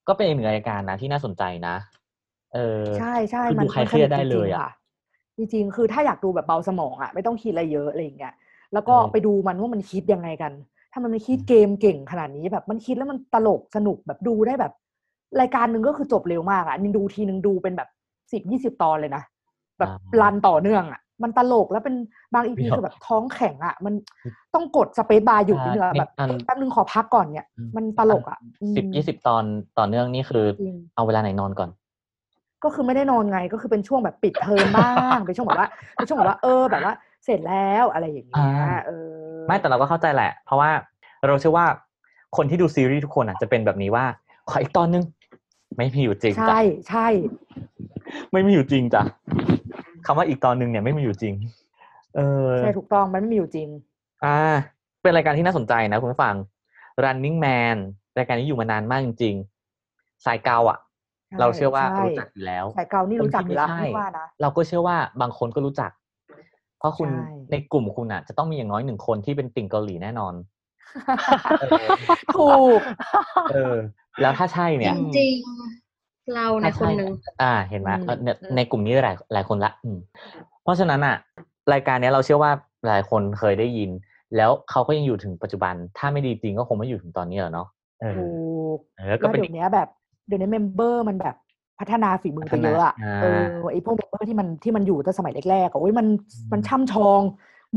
[0.09, 1.77] ก็เป็นอีกหนึ่งรายการนะที่น่าสนใจนะ
[2.55, 4.73] เออ ใช่ใช่คือมันดูใครมันเครียดสนุกได้จเลริงยๆอะค่ะ
[5.37, 8.35] จริงๆ คือถ้าอยากดูแบบเบาสมองอะ ไม่ต้องคิดอะไรเยอะอะไรอย่างเงี้ย
[8.73, 10.53] แล้วก็เออไปดูมันว่ามันคิดยังไงกัน
[10.93, 14.73] ถ้ามันไม่คิดเกมเก่งขนาดนี้แบบมันคิดแล้วมันตลกสนุกแบบดูได้แบบ
[15.41, 17.89] รายการหนึ่งก็คือจบเร็วมากอะนินดูทีนึงดูเป็นแบบ
[18.33, 19.23] สิบยี่สิบตอนเลยนะ
[19.79, 21.95] แบบรันต่อเนื่องอะมันตลกแล้วเป็น
[22.35, 23.95] บางอีพีคือแบบท้องแข็งอะ มัน
[24.55, 29.45] ต้องกดสเปซบาร์หยุดนิดนึงอะแบบอันแป๊บนึงขอพักก่อนเนี่ยอืมมันตลกอะอืมสิบยี่สิบตอน
[29.79, 31.71] ต่อเนื่องนี่คือจริงเอาเวลาไหนนอนก่อน
[32.65, 36.93] ก็คือไม่ได้นอนไงก็คือเป็นช่วงแบบปิดเทอมบ้างเป็นช่วงแบบว่าเป็นช่วงแบบว่าเออแบบว่า
[37.27, 39.11] เสร็จแล้วอะไรอย่างเงี้ยอ่าเออ
[39.47, 40.71] ไม่แต่เราก็เข้าใจแหละ เพราะว่า
[41.27, 41.67] เราเชื่อว่า
[42.37, 44.05] คนที่ดูซีรีส์ทุกคนอะจะเป็นแบบนี้ว่า
[44.51, 45.05] ขออีกตอนนึง
[45.77, 47.07] ไม่มีอยู่จริงจ้ะใช่ใช่
[48.33, 49.03] ไม่มีอยู่จริงจ้ะ
[50.07, 51.35] คำว่าอีกตอนนึงเนี่ยไม่มีอยู่จริง
[52.17, 53.69] เออใช่ถูกต้องมันไม่มีอยู่จริง
[54.25, 54.39] อ่า
[55.03, 56.35] เป็นรายการที่น่าสนใจนะคุณผู้ฟัง
[57.05, 57.77] Running Man
[58.19, 60.79] รายการนี้อยู่มานานมากจริงๆสายเกาอะ
[61.29, 66.06] ใช่เราเชื่อว่าใช่รู้จักอยู่แล้วสายเกานี่รู้จักอยู่แล้วคนที่ไม่ไม่ว่าใช่นะเราก็เชื่อว่าบางคนก็รู้จักเพ
[66.87, 70.35] ราะคุณใช่ในกลุ่มคุณอะจะต้องมีอย่างน้อยหนึ่งคนที่เป็นติ่งเกาหลีแน่นอน
[72.37, 72.81] ถูก
[73.53, 73.77] เออ
[74.21, 77.11] แล้วถ้าใช่จเนี่ยริงๆเราในคนหนึ่ง
[77.43, 79.99] อ่า เห็นไหมอืมเออเนี่ยอืมในกลุ่มนี้หลายหลายคนละอืม
[80.63, 81.17] เพราะฉะนั้นอะ
[81.73, 82.53] รายการเนี้ยเราเชื่อว่า
[82.87, 83.91] หลายคนเคยได้ยิน
[84.37, 87.69] แล้วเขาก็ยังอยู่ถึงปัจจุบัน ถ้าไม่ดีจริงก็คงไม่อยู่ถึงตอนนี้หรอกเนาะ
[88.01, 88.27] เออถู
[88.77, 89.89] กเออก็แล้วเป็นเดี๋ยวนี้แบบ
[90.27, 91.35] เดี๋ยวนี้เมมเบอร์มันแบบ
[91.81, 96.07] พัฒนาฝีมือไปพัฒนาเยอะอะอ่าเออไอพวกเมมเบอร์ที่มันที่มันอยู่ตั้งสมัยแรกๆอะโอ้ยมัน
[96.53, 97.21] มันอืมช่ำชอง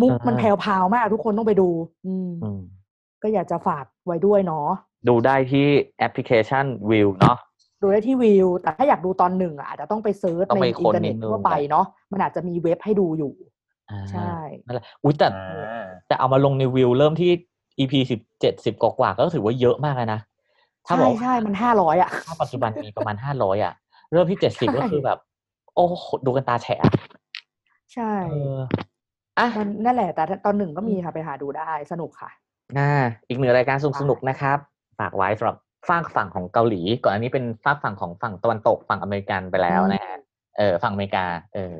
[0.02, 1.70] มุกอ่ามัมันแผ่วๆมาก ทุกคนต้องไปดู
[2.06, 2.62] อืมอืม
[3.24, 4.68] ก็อยากจะฝากไว้ด้วยเนาะ
[5.08, 5.66] ดูได้ที่
[6.00, 7.38] แอปพลิเคชันวิวเนาะ
[7.82, 13.34] ดูได้ที่วิว แต่ถ้าอยากดูตอนหนึ่งอะอาจจะต้องไปเซิร์ชต้องในไปอิค้นนเทอร์เน็ตนิดนึงทั่วไปเนาะมันอาจจะมีเว็บให้ดูอยู่
[13.90, 14.34] อ่าใช่
[14.66, 17.32] นั่นแหละอุ้ยแต่อ่าแต่เอามาลงในวิวเริ่มที่
[17.80, 20.20] EP สิบเจ็ดสิบกว่าๆก็ถือว่าเยอะมากเลยนะ
[20.88, 23.74] ถ้าใช่บอกว่าใช่มันห้าร้อยอะถ้าปัจจุบันมีประมาณห้าร้อยอะ
[24.12, 25.20] เริ่มที่เจ็ดสิบใช่ก็คือแบบ
[25.76, 26.92] โอ้โหดูกันตาแฉะอะ
[27.94, 28.60] ใช่เออ
[29.38, 32.30] อะมันนั่นแหละ แต่ตอนหนึ่งก็มีค่ะไปหาดูได้สนุกค่ะ
[32.78, 32.92] อ่า
[33.28, 34.58] อีกหนึ่งรายการสนุกใช่สนุกนะครับ
[35.00, 35.58] ฝากไว้สำหรับ
[35.90, 40.18] ฝากฝั่งของเกาหลี ก่อนอันนี้เป็นฝากฝั่งของฝั่งตะวันตกฝั่งอเมริกันไปแล้วนะฮะ
[40.58, 41.74] เออฝั่งอเมริกา เออ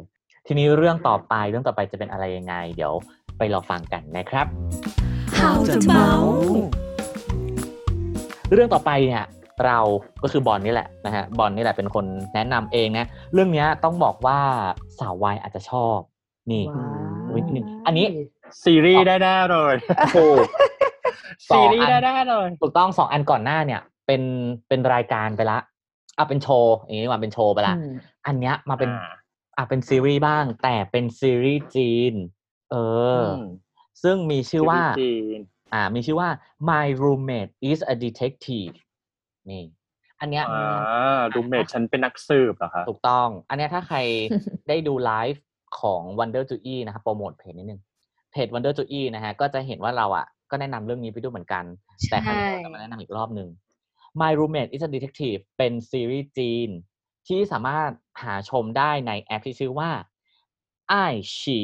[0.48, 2.94] ทีนี้เรื่องต่อไปเรื่องต่อไปจะเป็นอะไรยังไง เดี๋ยว
[3.38, 4.48] ไปรอฟังกันนะครับ
[5.38, 6.64] How to เมาส์
[8.54, 9.26] เรื่องต่อไปเนี่ย
[9.66, 9.80] เรา
[10.24, 14.40] ก็คือบอลนี่แหละนะฮะบอลนี่แหละเป็นคนแนะนำเองนะเรื่องเนี้ยต้องบอกว่า
[15.00, 15.98] สาววายอาจจะชอบ
[16.52, 18.06] นี่ว้าวนิดนึงอันนี้
[18.64, 19.76] ซีรีส์ได้แน่เลย
[20.16, 20.46] ถูก
[21.50, 24.22] สอซีงรีส์อันได้แน่เลยถูกต้องสองอันก่อนหน้าเนี่ย เป็น
[24.68, 25.60] เป็นรายการไปละ
[26.18, 27.94] อะเป็นโชว์อย่างนี้ดีกว่าเป็นโชว์ไปละอืม
[28.28, 29.14] อันเนี้ยมาเป็นอ่า
[29.58, 32.14] อะเป็นซีรีส์บ้าง แต่เป็นซีรีส์จีน
[32.72, 32.76] เอ
[33.20, 33.42] ออม
[34.04, 35.40] ซึ่งมีชื่อว่าซีรีส์จีน
[35.74, 36.30] อ่ามีชื่อว่า
[36.70, 38.74] My Roommate is a Detective
[39.50, 39.64] นี่
[40.20, 43.98] อันเนี้ยอ่าดูเมทฉันเป็นนักสืบเหรอคะถูกต้อง อันเนี้ยถ้าใคร
[44.68, 45.44] ได้ดูไลฟ์
[45.80, 47.82] ของ Wonder to E นะครับโปรโมทเพจนิดนึง
[48.32, 51.64] เพจ Wonder to E นะฮะก็จะเห็นว่าเราอะก็แนะนำเรื่องนี้ไปด้วยเหมือนกัน
[52.10, 53.50] แต่ครั้งนี้เราจะมาแนะนำอีกรอบหนึ่ง
[54.22, 56.70] My Roommate is a Detective เป็นซีรีส์จีน
[57.28, 57.92] ที่สามารถ
[58.24, 59.90] หาชมได้ในแอปที่ชื่อว่า
[60.90, 60.96] ไอ
[61.40, 61.60] ฉี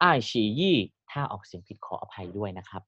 [0.00, 0.76] ไอฉียี่
[1.10, 2.82] ถ้าออกเสียงผิดขออภัยด้วยนะครับ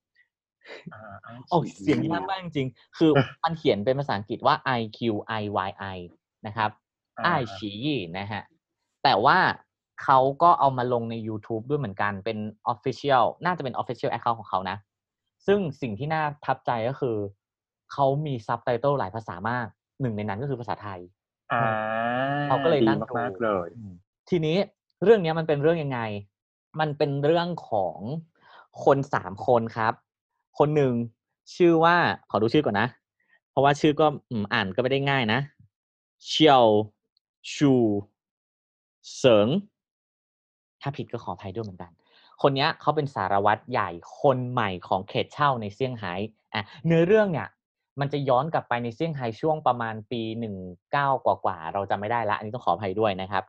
[0.94, 1.14] อ่า
[1.52, 3.10] ออกเสียงยากมากจริงๆ คือ
[3.44, 4.98] มันเขียนเป็นภาษาอังกฤษว่า I Q
[5.40, 5.98] I Y I
[6.46, 6.70] นะครับ
[7.18, 8.42] อ่าไอฉียี่นะฮะ
[9.04, 9.38] แต่ว่า
[10.02, 12.38] เขาก็เอามาลงใน YouTube ด้วยเหมือนกัน เป็น
[12.72, 14.76] Official น่าจะเป็น Official Account ของเขานะ
[15.46, 17.16] ซึ่งสิ่งที่น่าทับใจก็คือ
[17.92, 19.66] เขามีซับไตเติลหลายภาษามาก
[20.00, 21.00] หนึ่งในนั้นก็คือภาษาไทย
[21.52, 21.62] อ่า
[22.44, 23.92] เขาก็เลยดีนั่งดูมากๆเลยอืม
[24.30, 24.56] ทีนี้
[25.04, 26.00] เรื่องเนี้ยมันเป็นเรื่องยังไง
[26.80, 27.98] มันเป็นเรื่องของ
[28.84, 29.94] คนสามคนครับ
[30.58, 30.92] คนหนึ่ง
[31.56, 31.96] ชื่อว่า
[32.30, 32.88] ขอดูชื่อก่อนนะ
[33.50, 34.06] เพราะว่าชื่อก็
[34.54, 35.40] อ่านก็ไม่ได้ง่ายนะ
[36.26, 36.66] เชียว
[37.54, 37.72] ชู
[39.16, 39.48] เสิง
[40.80, 41.92] ถ้าผิดก็ขออภัยด้วยเหมือนกัน
[42.42, 43.90] คนนี้เขาเป็นสารวัตรใหญ่
[44.20, 46.14] คนใหม่ของเขตเช่าในเซี่ยงไฮ้
[46.54, 47.48] อะเนื้อเรื่องเนี่ย
[48.00, 50.54] มันจะย้อนกลับไปในเซี่ยงไฮ้ช่วงประมาณปีหนึ่ง
[50.92, 53.44] เก้ากว่าๆเราจำไม่ได้ละ อันนี้ต้องขออภัยด้วยนะครับ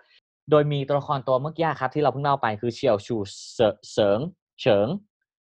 [0.51, 3.15] โดยมีตัวละครตัวเมื่อกี้ครับ ที่เราเพิ่งเล่าไปคือเชียวชู
[3.53, 3.59] เส
[3.91, 4.19] เสิง
[4.61, 4.87] เฉิง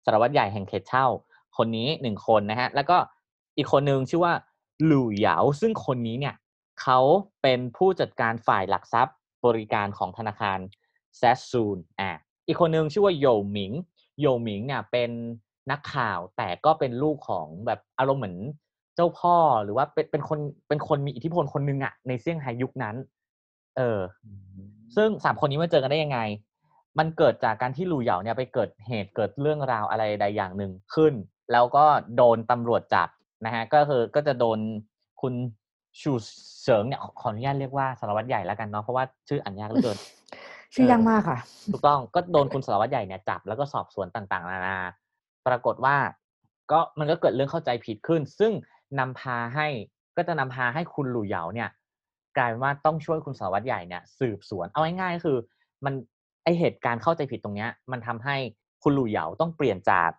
[0.06, 1.08] สารวัตรใหญ่แห่งเขตเช่า
[1.58, 2.98] คนนี้หนึ่งคนนะฮะแล้วก็
[3.58, 4.34] อีกคนหนึ่งชื่อว่า
[4.86, 6.36] หลู่เหยาซึ่งคนนี้เนี่ย
[6.82, 7.00] เขา
[7.42, 9.16] เป็นผู้จัดการฝ่ายหลักทรัพย์
[9.46, 10.60] บริการของธนาคาร
[11.18, 12.12] แซสซูนอะ
[12.48, 13.72] อีกคนหนึ่งชื่อว่าโยหมิง
[14.22, 15.12] โยหมิงเนี่ยเป็น
[15.72, 18.38] นักข่าวแต่ก็เป็นลูกของแบบอารมณ์เหมือน
[18.96, 22.96] เจ้าพ่อหรือว่าเป็นเป็นคนเป็นคนมีอิทธิพลคนหนึ่งอะในเซี่ยงไฮ้ยุคนั้น
[23.78, 24.00] เออ
[24.96, 26.20] ซึ่งสามคนนี้มาเจอกันได้ยังไง
[27.00, 31.14] มันเกิดจากการที่หลู่เหยาเนี่ยไปเกิดเหตุเกิดเรื่องราวอะไรใดอย่างหนึ่งขึ้น
[31.52, 31.86] แล้วก็
[32.18, 33.10] โดนตำรวจจับ
[33.46, 34.60] นะฮะก็คือก็จะโดน
[35.22, 35.34] คุณ
[36.02, 36.12] ชู
[36.64, 39.98] เฉิงเนี่ยขอขออนุญาตเรียกว่าสารวัตรใหญ่แล้วกันเนาะเพราะว่าชื่ออ่านยากเหลือเกิน
[40.74, 41.40] ชื่อยากมากค่ะ
[41.72, 44.78] ถูกต้องก็โดนคุณสารวัตรใหญ่เนี่ยจับแล้วก็สอบสวนต่างๆ นานา
[45.48, 45.96] ปรากฏว่า
[46.72, 48.52] ก็มันก็เกิดเรื่องเข้าใจผิดขึ้น ซึ่ง
[49.00, 49.68] นำพาให้
[50.18, 51.70] ก็จะนำพาให้คุณหลู่เหยาเนี่ย
[52.38, 55.38] กลายเป็นว่าต้องช่วยคุณสารวัตรใหญ่เนี่ย สืบสวนเอาง่ายๆก็คือ
[55.86, 55.94] มัน
[56.44, 58.36] ไอเหตุการณ์เข้าใจผิดตรงเนี้ย มันทำให้
[58.84, 60.10] คุณหลู่เหยาต้องเปลี่ยนจาก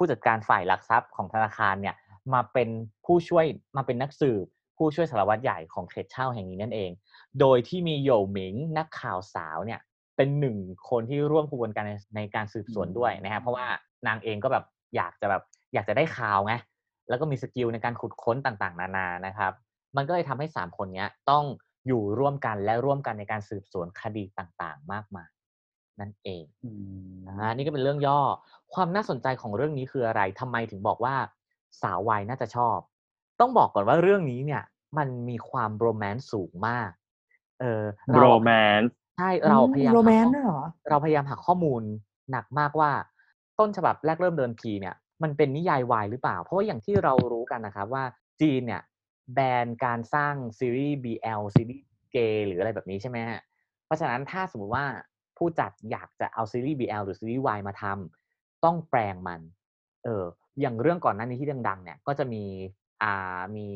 [0.00, 1.94] ผู้จัดการฝ่ายหลักทรัพย์ของธนาคารเนี่ย
[2.34, 2.68] มาเป็น
[3.06, 3.44] ผู้ช่วย
[3.76, 4.44] มาเป็นนักสืบ
[4.76, 6.90] ผู้ช่วยสารวัตรใหญ่ของเขตเช่าแห่งนี้นั่นเอง
[7.40, 9.80] โดยที่มีโยหมิงนักข่าวสาวเนี่ย
[10.16, 10.56] เป็นหนึ่ง
[10.90, 13.66] คนที่ร่วมกระบวนการในในการสืบสวนด้วยนะฮะเพราะว่า
[14.06, 14.64] นางเองก็แบบ
[14.96, 15.42] อยากจะแบบ
[15.74, 16.54] อยากจะได้ข่าวไง
[17.08, 19.52] แล้วก็มีสกิลในการขุดค้นต่างๆ นานานะครับ
[19.96, 21.44] มันก็เลยทำให้สามคนเนี้ยต้อง
[21.86, 25.30] อยู่ร่วมกันและร่วมกันในการสืบสวนคดีต่างๆ มากมาย
[26.00, 26.44] นั่นเอง
[27.26, 28.20] อ่านี่ก็เป็นเรื่องย่อ
[28.74, 31.14] ความน่าสนใจของเรื่องนี้คืออะไรทำไมถึงบอกว่า
[31.82, 32.78] สาววัยน่าจะชอบ
[33.40, 34.62] ต้องบอกก่อนว่าเรื่องนี้เนี่ย
[34.98, 36.90] มันมีความโรแมนต์สูงมาก
[37.60, 41.82] เออโรเราแมนต์ใช่เราพยายามโรหาแมนข้อต์ด้วยเหรอเราพยายามหาข้อมูล
[42.30, 42.90] หนักมากว่า
[43.58, 48.04] ต้นฉบับแรกเริ่มเดินทีเนี่ย มันเป็นนิยายวายหรือเปล่า เพราะว่าอย่างที่เรารู้กันนะครับว่า
[48.40, 48.82] จีนเนี่ย
[49.34, 53.40] แบนการสร้างซีรีส์ BL ซีรีส์เกย์หรืออะไรแบบนี้ใช่ไหมฮะ
[53.86, 54.86] เพราะฉะนั้นถ้าสมมติว่า
[55.40, 59.40] ผู้จัดอยากจะเอาซีรีส์ BL หรือซีรีส์ Y มาทำต้องแปลงมัน
[60.04, 60.24] เออ
[60.60, 62.44] อย่างเรื่องก่อนหน้านี้ที่ดัง ๆ เนี่ย ก็จะมี
[63.02, 63.68] อ่ามี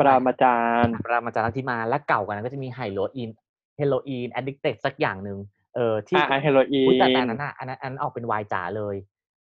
[0.00, 3.30] ปรามาจารย์ปรามาจารย์ที่มาและเก่ากว่านั้นก็จะมีเฮโรอีน
[3.76, 5.38] เฮโรอีน Addicted สักอย่างหนึ่ง
[5.74, 8.96] เออที่อ่าเฮโรอีนอุ๊ยแต่แต่อันนั้นอะอันนั้นอันนั้นออกเป็นวายจ๋าเลย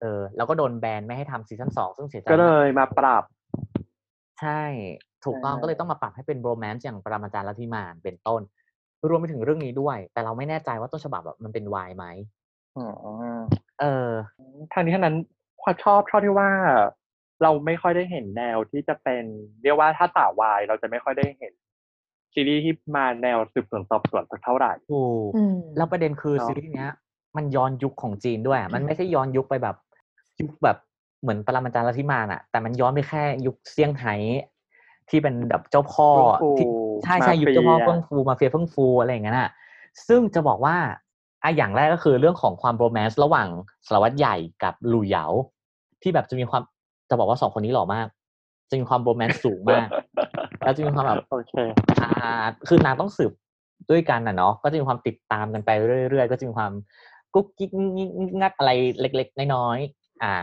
[0.02, 3.24] เออแล้วก็โดนแบนไม่ให้ทำ season สองซึ่งเสียใจมากก็เลยมาปรับ
[4.42, 4.62] ใช่
[5.26, 8.42] ถูกต้องใช่ก็เลยต้องมาปรับให้เป็น bromance อย่างปรมาจารย์ลัทธิมารเป็นต้น
[9.10, 12.06] รวมไปถึงเรื่องนี้ด้วย แต่เราไม่แน่ใจว่าต้นฉบับแบบมันเป็นวายไหม
[12.78, 12.90] อ๋อ
[13.82, 14.10] เออ
[14.74, 15.18] ทางนี้ทั้งนั้น
[15.62, 16.50] ความชอบชอบที่ว่า
[17.44, 19.24] เราไม่ค่อยได้เห็นแนวที่จะเป็น
[19.64, 21.54] เรียกว่าถ้าสาววายเราจะไม่ค่อยได้เห็น
[22.34, 26.92] ซีรีส์ที่มาแนวสืบสวนสอบสวนสักเท่าไหร่ถูกอืมแล้วประเด็นคือเนอะซีรีส์เนี้ย
[27.38, 29.76] มันย้อนยุคของจีนด้วยอะมันไม่ใช่ย้อนยุคไปแบบ
[30.42, 30.78] ยุคแบบ
[31.22, 34.16] เหมือนปรมาจารย์ลัทธิมานอะแต่มันย้อนไปแค่ยุคเซี่ยงไฮ้
[35.10, 36.68] ที่เป็นแบบเจ้าพ่อเฟื่องฟูที่
[37.06, 39.52] ใช่ใช่มายุคเจ้าพ่อเฟียเฟื่องฟูมาเฟียเฟื่องฟูอะไรอย่างเงี้ยน่ะ
[40.08, 40.76] ซึ่งจะบอกว่า
[41.44, 43.48] อะอย่างแรกก็คือเรื่องของความโรแมนต์ระหว่าง
[43.88, 45.26] สารวัตรใหญ่กับหลู่เหยา
[46.02, 46.62] ที่แบบจะมีความ
[47.10, 48.08] จะบอกว่าสองคนนี้หล่อมาก
[48.70, 49.88] จะมีความโรแมนต์สูงมาก
[50.60, 51.54] แล้วจะมีความแบบโอเค
[52.02, 52.12] อ่า
[52.68, 53.32] คือนางต้องสืบ
[53.92, 55.70] ด้วยกันน่ะเนาะก็จะมีความติดตามกันไป
[56.10, 56.72] เรื่อยๆ ก็จะมีความ
[57.34, 60.34] กุ๊กกิ๊กงิกงิกงักอะไรเล็ก ๆ น้อยๆอ่า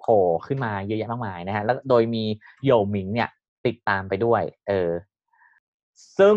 [0.00, 2.24] โผล่ขึ้นมาเยอะแยะมากมายนะฮะแล้วโดยมี
[2.64, 3.28] โยหมิงเนี่ย
[3.66, 4.88] ติดตามไปด้วย เออ
[6.18, 6.34] ซึ่ง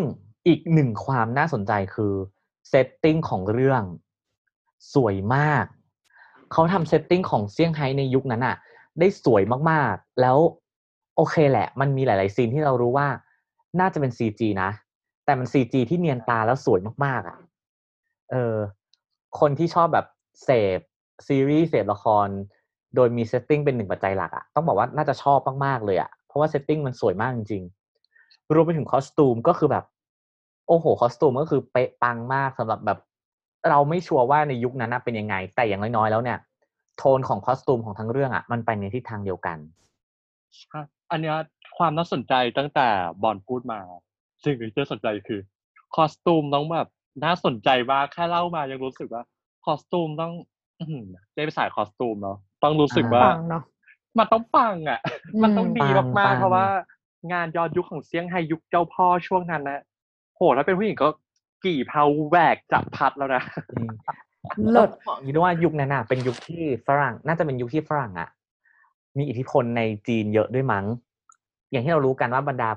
[0.48, 2.14] อีกหนึ่งความน่าสนใจคือ
[2.70, 3.84] setting ของเรื่อง
[4.94, 5.66] สวยมาก
[6.52, 8.56] เขาทำ setting ของเซี่ยงไฮ้ในยุคนั้นอะ
[9.00, 10.38] ได้สวยมากๆ แล้ว
[11.16, 13.08] โอเคแหละ มันมีหลาย ๆ scene ที่เรารู้ว่า
[13.80, 14.70] น่าจะเป็น CG นะ
[15.26, 17.38] แต่มัน CG ที่เนียนตาแล้วสวยมากๆอะ
[18.32, 18.56] เออ
[19.40, 20.06] คนที่ชอบแบบ
[20.44, 20.80] เสพ
[21.28, 22.28] ซีรีส์เสพละคร
[22.96, 27.64] โดยมี setting เป็นหนึ่งปัจจัยหลักอะ ต้องบอกว่าน่าจะชอบมาก ๆ เลยอะ เพราะว่า setting มันสวยมากจริง
[28.54, 29.86] รวมไปถึง costume ก็คือแบบ
[30.68, 33.00] โอ้โห costume ก็คือเป๊ะปังมากสำหรับแบบ
[33.70, 36.38] เราไม่ sure ว่าในยุคนั้นน่ะเป็นยังไง แต่อย่างน้อยๆแล้วเนี่ย
[36.98, 39.58] โทนของ costume ของทั้งเรื่องอะมันไปในทิศทางเดียวกัน
[40.60, 40.80] ใช่
[41.12, 41.36] อันเนี้ย
[41.78, 42.88] ความน่าสนใจตั้งแต่
[43.24, 43.80] บอลพูดมา
[44.44, 45.40] สิ่งหนึ่งที่น่าสนใจคือ
[45.96, 46.88] costume ต้องแบบ
[47.24, 49.24] น่าสนใจมากแค่เล่ามายังรู้สึกว่า
[49.66, 50.34] คอสตูมต้อง
[50.80, 51.06] อื้อหือ
[51.36, 53.64] ได้ไปสายคอสตูมเนาะต้องรู้สึกว่าปังเนาะ
[54.20, 55.00] มันต้องปังอะ
[55.44, 56.68] มันต้องดีปังมากปังๆเพราะว่า
[57.32, 59.82] งานย้อนยุคของเซี่ยงไฮ้ยุคเจ้าพ่อช่วงนั้นนะ
[60.36, 61.10] โหถ้าเป็นผู้หญิงก็
[61.66, 63.44] กี่เพาแหวกจับพัดแล้วนะ
[64.56, 68.30] จริงเลิศต้องบอกอย่างนี้ด้วยว่ายุคนั้นน่ะ เป็นยุคที่ฝรั่ง น่าจะเป็นยุคที่ฝรั่งอะ
[69.18, 70.86] มีอิทธิพลในจีนเยอะด้วยมั้ง
[71.72, 72.70] อย่างที่เรารู้กันว่าบรรดา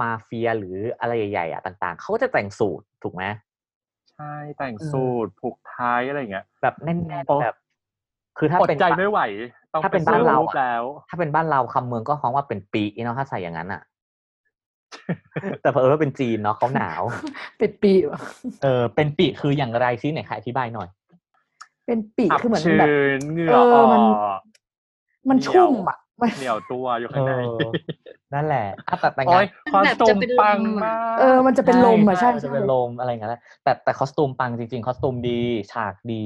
[0.00, 3.24] มาเฟียหรืออะไรใหญ่ๆอะต่าง ๆเขาก็จะแต่งสูทถูกไหม
[4.12, 7.56] ใช่แต่งสูทผูกไท้ายอะไรอย่างเงี้ยแบบแน่นโอ้ๆแบบ
[8.38, 9.20] คือถ้าอดเป็นใจไม่ไหว
[9.72, 13.82] ต้องถ้าเป็นบ้านเรารูปอะแล้ว ถ้าเป็นบ้านเราคำเมืองก็ฮ้องว่าเป็นปีเนาะถ้าใส่อย่างนั้นอะ
[15.62, 17.02] แต่เผอิญว่าเป็นจีนเนาะเขาหนาว
[17.58, 17.92] เป็ดปี
[18.62, 20.88] เออเป็นปีคืออย่างไรซิไหนใครอธิบายหน่อย
[21.86, 27.70] เป็นปีอับคือเหมือนชื้แบบนเหงื่อเออออมันกมันเหนียวชุ่มอะมันเหนียวตัวอยู่ข้างในเออ
[28.34, 35.40] นั่นแหละอะแต่แต่โอ้ยงาน costume ปังมากเออมันจะเป็นลมอะใช่จะใช่เป็นลมอะไรอย่างเงี้ยแหละแต่แต่ costume ปังจริงๆ costume ดี
[35.72, 36.24] ฉากดี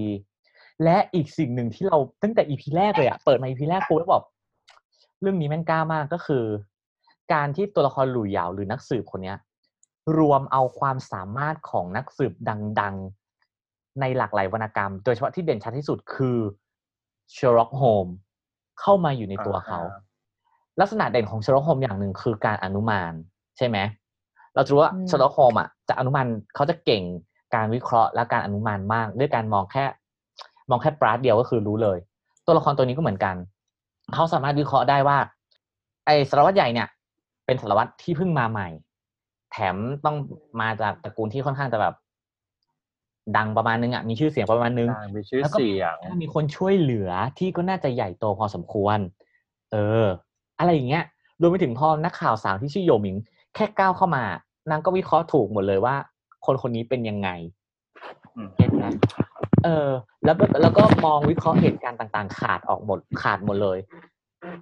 [0.84, 4.22] และอีกสิ่งหนึ่งที่เราตั้งแต่ EP แรกเลยอะเปิดมา EP แรกปุ๊บแล้วบอก
[5.20, 6.44] เรื่องนี้แม่งกล้ามากก็คือ
[7.32, 9.38] การที่ตัวละครหลู่เหยาหรือนักสืบคนเนี้ย
[10.18, 12.32] รวมเอาความสามารถของนักสืบ
[12.80, 16.38] ดังๆ ในหลากหลายวรรณกรรม โดยเฉพาะที่เด่นชัดที่สุดคือ
[17.32, 18.06] เชอร์ล็อกโฮม
[18.80, 20.00] เข้ามาอยู่ในตัวเขาอ่า
[20.80, 23.12] ลักษณะเด่นของเชอร์ล็อกโฮมอย่างหนึ่งคือการอนุมาน
[23.56, 23.78] ใช่ไหม
[24.54, 27.02] เราจะรู้ว่าอืมเชอร์ล็อกโฮมอะจะอนุมานเขาจะเก่ง
[27.54, 29.84] การวิเคราะห์และการอนุมานมาก ด้วยการมองแค่
[30.70, 31.98] มองแค่ปราดเดียวก็คือรู้เลย
[32.46, 33.36] ตัวละครตัวนี้ก็เหมือนกัน
[34.14, 35.18] เขาสามารถวิเคราะห์ได้ว่า
[36.06, 36.88] ไอ้สารวัตรใหญ่เนี่ย
[37.46, 38.68] เป็นสารวัตรที่เพิ่งมาใหม่
[39.52, 40.16] แถมต้อง
[40.60, 41.94] มาจากตระกูลที่ค่อนข้างจะแบบ
[43.36, 48.98] ดังประมาณนึงอะมีชื่อเสียงประมาณนึงดังมีชื่อแล้วก็เสียงถ้ามีคนช่วยเหลือที่ก็น่าจะใหญ่โตพอสมควร
[49.72, 50.04] เออ
[50.58, 51.04] อะไรอย่างเงี้ย
[51.40, 53.16] รวมไปถึงพอนักข่าวสาวที่ชื่อโยหมิง
[53.54, 54.24] แค่ก้าวเข้ามา
[54.70, 55.94] นางก็วิเคราะห์ถูกหมดเลยว่า
[56.46, 57.28] คนคนนี้เป็นยังไง
[58.36, 58.84] อืมเห็นไหม
[59.64, 59.88] เออ
[60.24, 63.78] แล้วก็แล้วก็มองวิเคราะห์เหตุการณ์ต่าง ๆ ขาดออกหมดขาดหมดเลย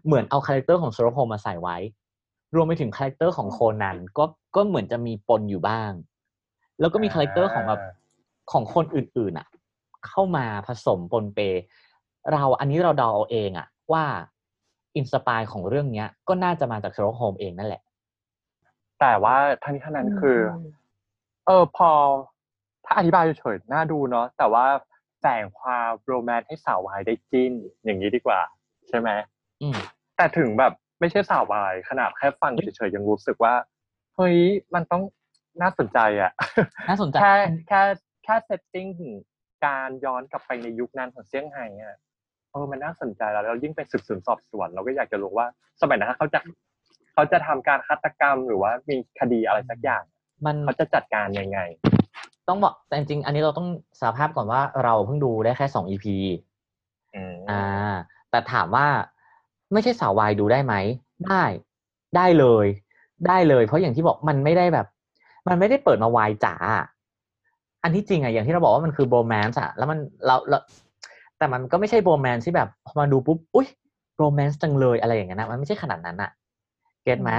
[0.07, 1.77] เหมือนเอา character ของเชอร์ล็อกโฮมมาใส่ไว้
[2.55, 4.25] รวมไปถึง character ของโคนันก็
[4.57, 5.93] ก็เหมือนจะมีปนอยู่บ้าง
[6.81, 7.81] แล้วก็มี character ของแบบ
[8.53, 9.47] ของคนอื่นๆอะ
[10.07, 11.39] เข้ามาผสมปนเป
[12.33, 14.05] เราอันนี้เราเดาเอาเองอะ ว่า
[14.97, 17.83] inspire ของเรื่องเนี้ย ก็น่าจะมาจากเชอร์ล็อกโฮมเองนั่นแหละ
[19.01, 20.59] แต่ว่าทั้งนี้ทั้งนั้นคืออ
[21.47, 21.91] เออพอ
[22.85, 24.67] ถ้าอธิบายเฉยๆน่าดูเนาะแต่ว่า
[25.21, 27.53] แฝงความ bromance ให้สาววายได้จิ้น
[27.85, 28.41] อย่างนี้ดีกว่า
[28.89, 29.11] ใช่ไหม
[29.63, 29.79] อืม
[30.17, 33.55] แต่ถึงแบบ ไม่ใช่สาววายขนาดแค่ฟังเฉยๆยังรู้สึกว่า
[34.17, 34.37] เฮ้ย
[34.75, 35.03] มันต้อง
[35.63, 36.33] น่าสนใจอะ
[36.89, 37.33] น่าสนใจแค่
[37.69, 37.83] แค่
[38.25, 38.87] แค่เซตติ้ง
[39.67, 41.99] การย้อนกลับไปในยุคนั้นของเซี่ยงไฮ้อะ
[42.51, 45.47] เออมันน่าสนใจแล้วแล้วยิ่งไปสืบสวนสอบสวน เราก็อยากจะรู้ว่า
[45.81, 46.41] สมัยนั้นเขาจะ
[47.15, 50.03] เขาจะทำการฆาตกรรมหรือว่ามีคดีอะไรสักอย่าง
[50.45, 51.61] มันเขาจะจัดการยังไง
[52.49, 53.69] ต้องบอกแต่จริงๆอันนี้เราต้อง
[54.01, 56.17] สารภาพก่อนว่าเราเพิ่งดูได้แค่สองอีพี
[57.15, 57.95] อืมอ่า
[58.31, 58.87] แต่ถามว่า
[59.73, 60.75] ไม่ใช่สาววายดูได้ไหม
[61.27, 61.45] ได้
[62.17, 62.67] ได้เลย
[63.29, 64.87] ได้เลย เพราะอย่างที่บอกมันไม่ได้แบบ
[65.49, 66.87] มันไม่ได้เปิดมาวายจ๋าอะ
[67.83, 70.59] อันที่จริงอะอย่างที่เราบอกว่ามันคือโรแมนต์อะแล้วมันเราเรา
[71.39, 73.69] แต่มันก็ไม่ใช่โรแมนต์ที่แบบพอมาดูปุ๊บอุ้ย
[74.19, 76.31] โรแมนต์จังเลยอะไรอย่างเงี้ยนะมันไม่ใช่ขนาดนั้นอะ
[77.05, 77.31] เก็ตไหม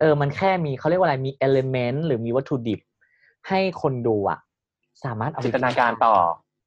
[0.00, 2.80] เออ มันแค่มีเขาเรียกว่าอะไรมีเอลเมนต์หรือมีวัตถุดิบ
[3.48, 4.38] ให้คนดูอะ
[5.04, 6.16] สามารถเอาไปจินตนาการต่อ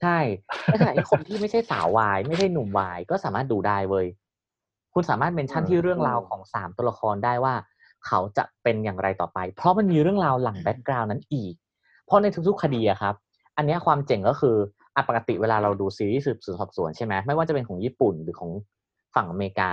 [0.03, 0.19] ใช่
[0.65, 4.07] ในขณะที่คนที่ไม่ใช่สาววาย ไม่ใช่หนุ่มวาย ก็สามารถดูได้เว้ย
[4.97, 7.53] คุณสามารถเมนชั่นอืมที่เรื่องราวของสามตัวละครได้ว่า
[8.07, 11.53] เขาจะเป็นอย่างไรต่อไป เพราะมันมีเรื่องราวหลัง background นั้นอีก
[12.05, 13.15] เพราะในทุกๆคดีอะครับ
[13.57, 14.55] อันเนี้ยความเจ๋งก็คือ
[14.95, 18.51] อะปกติเวลาเราดูซีรีส์สืบสวนสอบสวนใช่ไหมไม่ว่าจะเป็นของญี่ปุ่นหรือของ
[19.15, 19.71] ฝั่งอเมริกา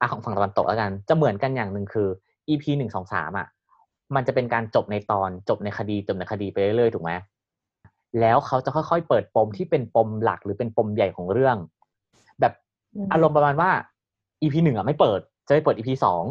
[0.00, 2.08] อะของฝั่งตะวันตกแล้วกัน จะเหมือนกันอย่างหนึ่งคือ
[2.48, 3.46] EP หนึ่งสองสามอะ
[4.14, 7.12] มันจะเป็นการจบในตอนจบในคดีจบในคดีไปเรื่อยๆถูกไหม
[8.20, 11.56] แล้วเขาจะค่อยๆ เปิดปมที่เป็นปมหลักหรือเป็นปมใหญ่ของเรื่อง
[12.40, 12.52] แบบ
[12.94, 13.70] อืมอารมณ์ประมาณว่า
[14.42, 16.22] EP หนึ่งอะไม่เปิด จะไปเปิด EP สอง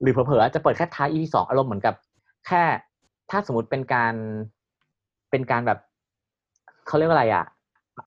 [0.00, 1.94] หรือเผลอๆจะเปิดแค่ท้าย EP สองอารมณ์เหมือนกับ
[2.46, 2.62] แค่
[3.30, 4.14] ถ้าสมมติเป็นการ
[5.30, 5.78] เป็นการแบบ
[6.86, 7.44] เขาเรียกว่าอะไรอะ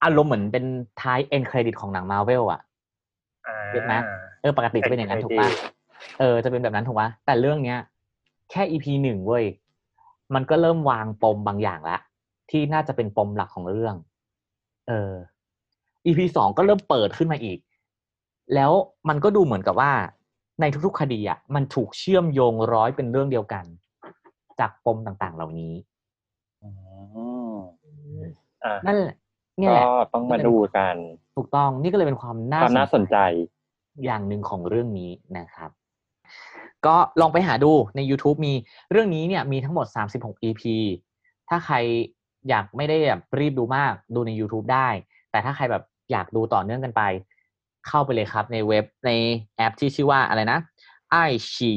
[0.04, 0.64] อารมณ์เหมือนเป็น
[1.00, 2.60] ท้ายเอ็นเครดิตของหนังมาเวลอะ
[3.68, 3.94] เก็ตไหม
[4.40, 5.48] เออปกติจะเป็นอย่างนั้นถูกปะ
[6.20, 7.78] เออจะเป็นแบบนั้นถูกปะแต่เรื่องเนี้ย
[8.50, 9.44] แค่ EP หนึ่งเว้ย
[10.34, 11.98] มันก็เริ่มวางปมบางอย่างละ
[12.50, 13.94] ที่น่าจะเป็นปมหลักของเรื่อง
[14.88, 15.12] เออ
[16.06, 17.58] EP สองก็เริ่มเปิดขึ้นมาอีก
[18.54, 18.72] แล้ว
[19.08, 19.92] มันก็ดูเหมือนกับว่า
[20.60, 23.64] ในทุกๆคดีอะมันถูกเชื่อมโยงร้อยเป็นเรื่องเดียวกัน
[24.60, 25.74] จากปมต่างๆ เหล่านี้
[26.62, 26.70] อื
[27.52, 27.54] ม
[28.64, 29.16] อะนั่นแหละ
[29.58, 30.94] เนี่ยก็แหละต้องมาดูกัน
[31.36, 33.16] ถูกต้องนี่ก็เลยเป็นความน่าความน่าสนใจ
[34.04, 35.70] อย่างหนึ่งของเรื่องนี้นะครับ
[36.86, 38.54] ก็ลองไปหาดูใน YouTube มี
[38.90, 39.86] เรื่องนี้เนี่ยมีทั้งหมด
[40.16, 40.62] 36 EP
[41.48, 41.76] ถ้าใคร
[42.48, 44.88] อยากไม่ได้แบบรีบดูมากดูใน YouTube ได้
[45.30, 47.02] แต่ถ้าใครแบบอยากดูต่อเนื่องกันไป
[47.88, 49.10] เข้าไปเลยครับในเว็บใน
[49.56, 50.58] แอปที่ชื่อว่าอะไรนะ
[51.12, 51.16] ไอ
[51.52, 51.72] ชี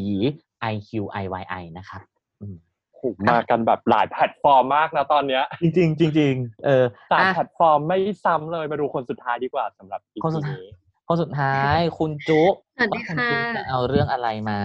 [0.60, 2.02] ไอคิวไอวไอนะครับ
[2.42, 2.56] อืม
[3.00, 10.72] ถูกมากันแบบหลายแพลตฟอร์มมากนะตอนเนี้ย จริงๆจริงๆเออสามอะแพลตฟอร์มไม่ซ้ำเลยมาดูคนสุดท้ายดีกว่าสำหรับ EP คนสุดท้ายนี้
[11.08, 12.44] คนสุดท้ายคุณจุ
[12.78, 14.60] สวัสดีค่ะว่าจุจะเอาเรื่องอะไรมา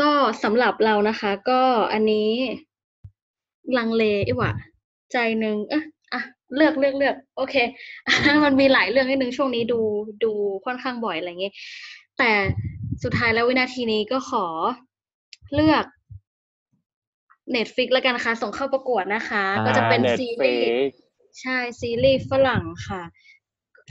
[0.00, 0.10] ก็
[0.42, 2.30] สำหรับเรานะคะ ก็อันนี้
[3.78, 4.52] ลังเลอีหว่า
[5.12, 5.84] ใจหนึ่งเอะอะ
[6.56, 7.54] เลือกเลือกเลือกโอเค
[8.44, 9.80] มันมีหลายเรื่องนิดนึงช่วงนี้ดู
[10.24, 10.32] ดู
[10.64, 11.54] ค่อนข้างบ่อยอะไรเงี้ย
[12.18, 12.30] แต่
[13.02, 14.44] สุดท้ายแล้ววินาทีนี้ก็ขอ
[15.54, 15.84] เลือก
[17.54, 20.92] Netflix แล้วกันนะคะส่งเข้าประกวดนะคะ ก็จะเป็นอ่าซีรีส์ Netflix
[21.40, 23.02] ใช่ซีรีส์ฝรั่งค่ะ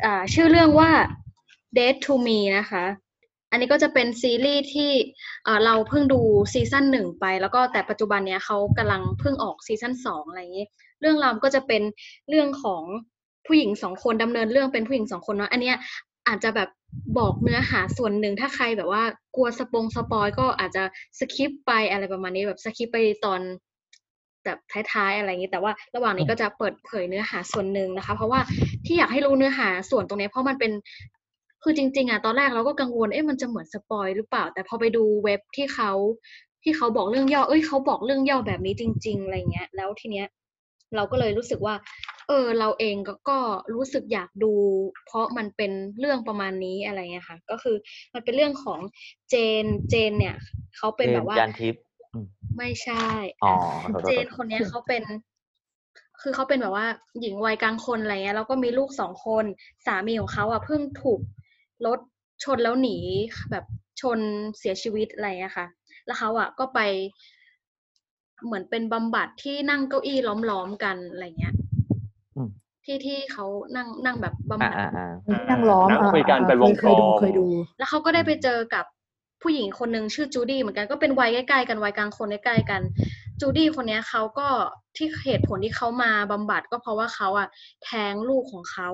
[0.05, 0.91] อ่า ชื่อเรื่องว่า
[1.77, 2.85] Dead to Me นะคะ
[3.51, 4.91] อันนี้ก็จะเป็นซีรีส์ที่
[5.43, 6.21] เอ่อเราเพิ่งดู
[6.53, 10.67] season หนึ่งไป แล้วก็แต่ปัจจุบันเนี้ยเขากำลังเพิ่งออก season สองอะไรอย่างนี้
[11.01, 11.81] เรื่องราวก็จะเป็น
[12.29, 12.83] เรื่องของ
[13.47, 15.77] ผู้หญิงสองคนดำเนินเรื่องเป็นผู้หญิงสองคนเนาะอันเนี้ย
[16.27, 16.69] อาจจะแบบ
[17.17, 19.03] บอกเนื้อหาส่วนหนึ่งถ้าใครแบบว่า
[19.35, 20.83] กลัวสปงสปอยล์ก็อาจจะ
[21.19, 23.39] skip ไปอะไรประมาณนี้แบบ skip ไปตอน
[24.45, 24.57] แบบ
[24.93, 28.39] ท้ายๆอะไรอย่างนี้แต่ว่าระหว่างนี้ก็จะเปิดเผยเนื้อหาส่วนหนึ่งนะคะ เพราะว่า
[28.85, 30.71] ที่อยากให้รู้เนื้อหาส่วนตรงนี้เพราะมันเป็น
[31.63, 35.91] คือจริง ๆอะตอนแรกเราก็กังวลเอ๊ะมันจะเหมือน spoil หรือเปล่า แต่พอไปดูเว็บที่เขา
[36.63, 40.27] ที่เขาบอกเรื่องย่อเอ้ยเขาบอกเรื่องย่อแบบนี้จริง ๆอะไรเงี้ย แล้วทีเนี้ย
[40.95, 41.75] เราก็เลยรู้สึกว่า
[42.27, 43.39] เออ เราเองก็ก็
[43.75, 44.53] รู้สึกอยากดู
[45.05, 47.75] เพราะมันเป็นเรื่องประมาณนี้อะไรเงี้ยค่ะ ก็คือ
[48.13, 48.79] มันเป็นเรื่องของ
[49.29, 50.35] เจนเจน เนี่ย
[50.77, 51.81] เขาเป็นแบบว่ายานทิพย์
[52.13, 52.25] อืม
[52.57, 53.07] ไม่ใช่
[53.43, 55.03] อ๋ออะโทษโทษเจนโทษคนเนี้ยเขาเป็น
[56.21, 56.87] คือเขาเป็นแบบว่า
[57.21, 59.45] หญิงวัยกลางคนอะไรเงี้ยแล้วก็มีลูกสองคน
[59.85, 61.19] สามีของเขาอะเพิ่งถูก
[61.85, 61.99] รถ
[62.43, 62.97] ชนแล้วหนี
[63.51, 63.65] แบบ
[64.01, 64.19] ชน
[64.59, 65.67] เสียชีวิตอะไรเงี้ยค่ะ
[66.05, 66.79] แล้วเขาอะก็ไป
[68.45, 70.17] เหมือนเป็นบำบัดที่นั่งเก้าอี้
[70.49, 71.53] ล้อมๆกันอะไรเงี้ย
[72.35, 72.49] อืม
[72.85, 75.07] ที่ที่เขานั่งนั่งแบบบำอ่าบัดอ่าอ่า
[75.49, 77.45] นั่งล้อมนั่งอะคุยกันอะเป็นวงเคยดูกลมเคยดู
[77.77, 78.85] แล้วเขาก็ได้ไปเจอกับ
[79.41, 82.81] ผู้หญิงคนหนึ่งชื่อจูดี้เหมือนกันก็เป็นวัยใกล้ๆกันวัยกลางคนใกล้ๆกัน
[83.39, 84.47] จูดี้คนเนี้ยเขาก็
[84.95, 87.47] ที่เหตุผลที่เขามาบำบัดก็เพราะว่าเขาอะ
[87.83, 88.89] แท้งลูกของเขา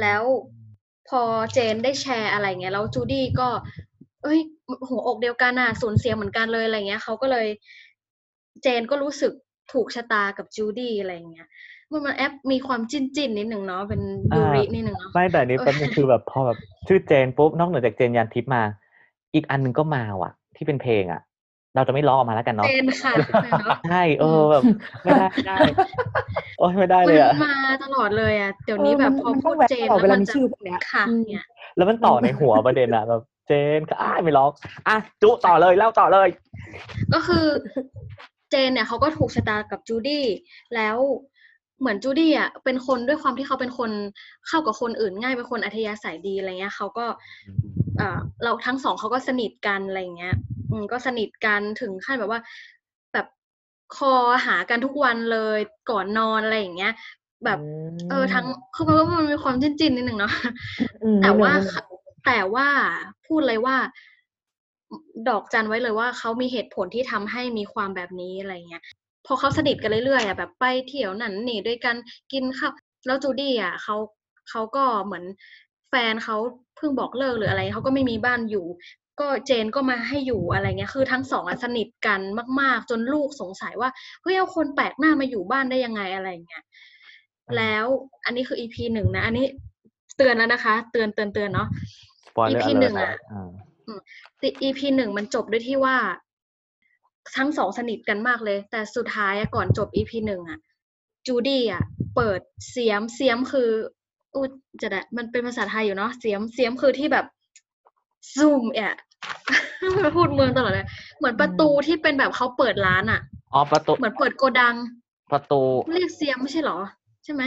[0.00, 0.22] แล้ว
[1.08, 3.48] พอเจนได้แชร์อะไรเงี้ยแล้วจูดี้ก็
[4.22, 4.40] เอ้ย
[4.88, 7.46] หัวอกเดียวกันอะสูญเสียเหมือนกันเลยอะไรเงี้ยเขาก็เลย
[8.62, 9.32] เจนก็รู้สึก
[9.72, 11.48] ถูกชะตากับจูดี้อะไรเงี้ย
[11.90, 14.00] มันมันแอปมีความจิ้นจิ้นๆนิดหนึ่งเนาะเป็น
[14.36, 18.62] ยูรินิดหนึ่งเนาะไม่แต่อันนี้เออแป๊บนึงคือแบบพอแบบชื่อเจนปุ๊บนอกเหนือจากเจนยานทิพย์มา
[19.34, 21.20] อีกอันหนึงก็มาว่ะ ที่เป็นเพลงอะ
[21.74, 23.12] เราจะไม่ร้องออกมาแล้วกันเนาะเจนค่ะ
[23.60, 24.62] เนาะใช่เออแบบ
[25.04, 25.56] ไม่ได้ไม่ได้
[26.58, 31.44] โอ้ยไม่ได้มัเลยอะนมาตลอดเลยอะเดี๋ยวนี้แบบพอมันพูต้อดงแวะเจนตลอดแล้วเวลามันมีจะชื่อพวกเนี้ยค่ะอืมเนี่ย
[31.76, 34.50] แล้วมันต่อในหัวประเด็นอะแบบเจนก็อ้ายไม่ร้อง
[34.88, 36.28] อะจุต่อเลยเล่าต่อเลย
[37.14, 37.46] ก็คือ
[38.52, 40.24] เจนเนี่ยเขาก็ถูกชะตากับจูดี้
[40.74, 40.96] แล้ว
[41.80, 43.90] เหมือนจูดี้อะเป็นคนด้วยความที่เขาเป็นคน
[44.48, 47.06] เข้ากับคนอื่นง่ายเป็นคนอัธยาศัยดีอะไรเงี้ยเขาก็
[47.98, 50.34] เอ่อเราทั้งสองเขาก็สนิทกันอะไรเงี้ย
[50.70, 52.40] อืมก็สนิทกันถึงขั้นแบบว่า
[53.12, 53.26] แบบ
[53.96, 54.12] คอ
[54.46, 55.58] หากันทุกวันเลย
[55.90, 56.92] ก่อนนอนอะไรอย่างเงี้ย
[57.44, 57.58] แบบ
[58.10, 60.34] เออทั้งคือมันว่ามันมีความจิ้นๆนิดหนึ่งเนาะ
[61.02, 62.68] อืมแต่ว่านิดนึงแต่ว่า
[63.26, 63.76] พูดเลยว่า
[65.28, 68.82] ดอกจันไว้เลยว่าเขามีเหตุผลที่ทำให้มีความแบบนี้อะไรเงี้ย
[69.26, 71.96] พอเขาสนิทกันเรื่อยๆอะแบบไปเที่ยวนั่นนี่ด้วยกัน
[72.32, 72.72] กินข้าว
[73.06, 73.96] แล้วจูดี้อะเขา
[74.50, 75.24] เขาก็เหมือน
[75.88, 76.36] แฟนเขา
[76.76, 78.66] เพิ่งบอกเลิกหรืออะไรเขาก็ไม่มีบ้านอยู่
[79.20, 82.20] ก็เจนก็มาให้อยู่อะไรเงี้ยคือทั้งสองอะสนิทกัน
[82.60, 83.90] มาก ๆ จนลูกสงสัยว่า
[84.22, 86.64] เฮ้ยเอาคนแปลกหน้ามาอยู่บ้านได้ยังไงอะไรเงี้ย
[87.56, 87.86] แล้ว
[88.24, 89.46] อันนี้คือ EP หนึ่งนะ อันนี้
[90.16, 91.68] เตือนแล้วนะคะ เตือนเตือนเตือนเนาะ
[92.26, 93.48] สปอยเลอ EP ร์หนึ่งอะอะอ่า
[94.42, 95.96] ติ EP หนึ่งมันจบด้วยที่ว่า
[97.36, 100.58] ทั้งสองสนิทกันมากเลย แต่สุดท้ายอะก่อนจบ EP หนึ่งอะ
[101.26, 101.82] จูดี้อะ
[102.16, 102.40] เปิด
[102.70, 103.70] เสียมเสียมคือ
[104.34, 104.44] อู้
[104.82, 107.26] จะได้มันเป็นภาษาไทยอยู่เนาะเสียมเสียมคือที่แบบ
[108.36, 108.96] ซูมอะ
[110.16, 110.86] พูดเมืองตลอดเลย
[111.18, 113.20] เหมือนประตูที่เป็นแบบเขาเปิดร้านอะ
[113.54, 114.74] อ๋อประตูเหมือนเปิดโกดัง
[115.32, 115.60] ประตู
[115.94, 116.78] เรียกเสียมไม่ใช่เหรอ
[117.24, 117.42] ใช่ไหม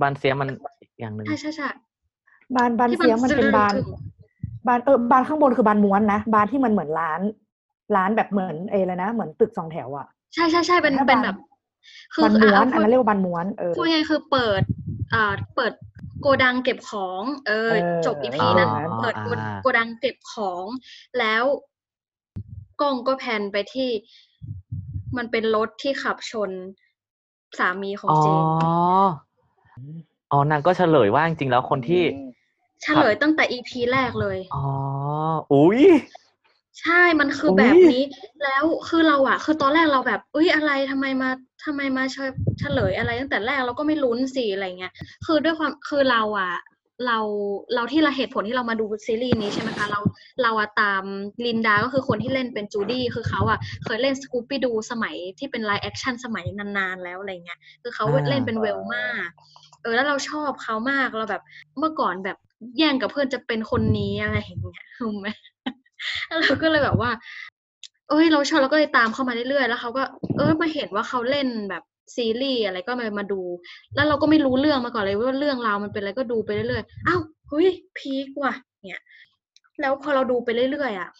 [0.00, 0.48] บานเสียมัน
[0.80, 1.68] อีกอย่างหนึ่งใช่ใช่ใช่
[2.56, 3.86] บานบานที่เสียงมันเป็นบานซึ่ง
[4.66, 7.20] บานเออบานข้างบนคือบานม้วนนะบานที่มันเหมือนร้าน
[7.96, 11.36] ร้านแบบเหมือนเอเลยนะ เหมือนตึกสองแถวอะใช่ใช่ใช่เป็นถ้าเป็นบานแบบ
[12.22, 14.62] บานม้วนะอันนั้นเรียกว่าบานม้วนเออพูดง่ายๆคือเปิด
[15.14, 15.24] อ่า
[15.56, 15.72] เปิด
[16.20, 20.64] โกดังเก็บของ เออเออจบอีพีอ๋อนั้นอ๋อเปิดโกอ่าโกดังเก็บของ
[21.18, 21.44] แล้ว
[22.80, 23.90] กล้องก็แพนไปที่
[25.16, 26.50] มันเป็นรถที่ขับชน
[27.58, 28.42] สามีของอ๋อเจน
[30.32, 32.02] อ๋อ นางก็เฉลยว่าจริงๆแล้วคนที่
[32.82, 34.66] เฉลยตั้งแต่อีพีแรกเลย อ๋อ
[35.52, 35.82] อุ้ย
[36.80, 38.04] ใช่มันคือแบบนี้
[38.44, 41.30] แล้วคือเราอะคือตอนแรกเราแบบเอ้ยอะไรทำไมมา
[41.64, 42.16] ทำไมมาเฉ
[42.60, 44.92] เฉลยอะไรตั้งแต่แรกเราก็ไม่ลุ้นสิอะไรเงี้ย
[45.26, 46.52] คือด้วยความคือเราอะ
[47.06, 47.18] เรา
[47.74, 50.00] เราที่เราเหตุผลที่เรามาดูซีรีส์นี้ใช่ไหมคะเรา
[50.42, 51.02] เราอะตาม
[51.46, 59.04] ลินดาก็คือคนที่เล่นเป็นจูดี้คือเขาอะเคยเล่น Scooby-Doo สมัยที่เป็น live action สมัยนานๆแล้วอะไรเงี้ยคือเขาอ่าเล่นเป็น Velma
[59.82, 61.42] เออแล้วเราชอบเขามากเราแบบ
[61.78, 62.36] เมื่อก่อนแบบ
[62.78, 65.28] แย่งกับเพื่อนจะเป็นคนนี้อะไรอย่างเงี้ยรู้ไหม
[66.28, 67.10] แล้วเราก็เลยแบบว่า
[68.08, 70.02] เอ้ย เราชอบเราก็เลยตามเข้ามาเรื่อยๆ แล้วเขาก็
[70.36, 71.82] เออมาเห็นว่าเขาเล่นแบบ
[72.16, 73.40] ซีรีส์อะไรก็มามาดู
[73.94, 78.52] แล้วเราก็ไม่รู้เรื่องมาก่อนเลยว่าเรื่องราวมันเป็นอะไรก็ดูไปเรื่อยๆอ้าวเฮ้ยพีกว่ะ
[78.88, 79.02] เนี่ย
[79.80, 81.10] แล้วพอเราดูไปเรื่อยๆอะ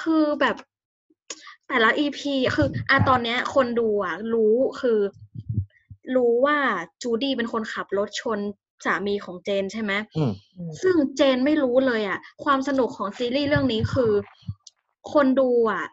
[0.00, 0.56] คือแบบ
[1.68, 4.98] แต่ละอีพีคืออะตอนเนี้ย คนดูอะ รู้คือ
[6.16, 6.56] รู้ว่า
[7.02, 8.38] จูดี้เป็นคนขับรถชน
[8.84, 10.32] สามีของเจนใช่ไหมอืม
[10.82, 14.12] ซึ่งเจนไม่รู้เลยอะ ความสนุกของซีรีส์เรื่องนี้คือ
[15.12, 15.84] คนดูอะ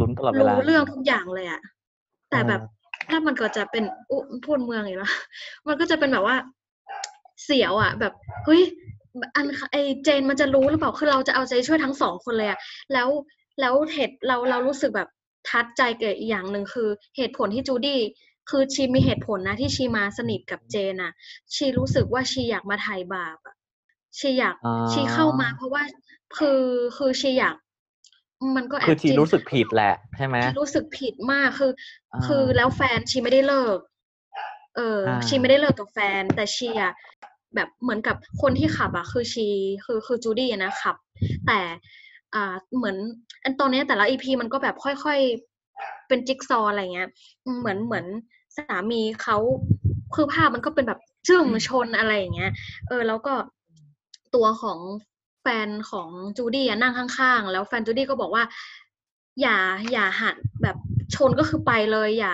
[0.00, 1.60] ลุ้นตลอดเวลารู้เรื่องทุกอย่างเลยอะ
[2.30, 2.60] แต่อ่าแบบ
[3.10, 5.12] ถ้ามันก็จะเป็นอุพูดเมืองอีกแล้ว
[5.66, 6.36] มันก็จะเป็นแบบว่า
[7.44, 8.12] เสียวอะ แบบ
[8.44, 8.62] เฮ้ย
[9.36, 12.58] อันไอเจนมันจะรู้หรือเปล่าคือเราจะเอาใจช่วยทั้งสองคนเลยอะ
[12.92, 13.08] แล้ว
[13.60, 15.08] แล้วเหตุเราเรารู้สึกแบบ
[15.48, 17.98] ทัดใจเกิดอีกอย่างหนึ่งคือ เหตุผลที่จูดี้
[18.50, 21.12] คือชีมีเหตุผลนะที่ชีมาสนิทกับเจนอะ
[21.54, 23.56] ชีรู้สึกว่าชีอยากมาไถ่บาปอะ
[24.18, 25.82] ชีอยากอ่า ชีเข้ามา เพราะว่า
[26.38, 26.62] คือ
[26.96, 27.56] คือชีอยาก
[28.56, 31.72] มันก็แอบคือชีจิ้นรู้สึกผิดแหละใช่ไหม ชีรู้สึกผิดมากคือ
[32.12, 33.78] อ่าคือแล้วแฟนชีไม่ได้เลิก
[34.76, 36.92] เออ อ่า ชีไม่ได้เลิกกับแฟน แต่ชีอะ
[37.54, 39.46] แบบเหมือนกับคนที่ขับอะคือชี
[39.84, 40.96] คือคือจูดี้อะนะขับ
[41.46, 41.58] แต่
[42.34, 42.96] อ่าเหมือน
[43.42, 47.08] อันตอนเนี้ยแต่ละอีพีมันก็แบบค่อยๆ เป็นจิ๊กซอว์อะไรเงี้ย
[47.44, 48.06] อืมเหมือนเหมือน
[48.56, 49.36] สามีเขา
[50.14, 52.52] คือภาพมันก็เป็นแบบจึ้งชนอะไรอย่างเงี้ย
[52.88, 53.34] เออ แล้วก็
[54.34, 54.78] ตัวของ
[55.42, 58.44] แฟนของจูดี้นั่งข้างๆ แล้วแฟนจูดี้ก็บอกว่า
[59.40, 59.56] อย่า
[59.92, 60.76] อย่าหันแบบ
[61.14, 62.32] ชนก็คือไปเลย อย่า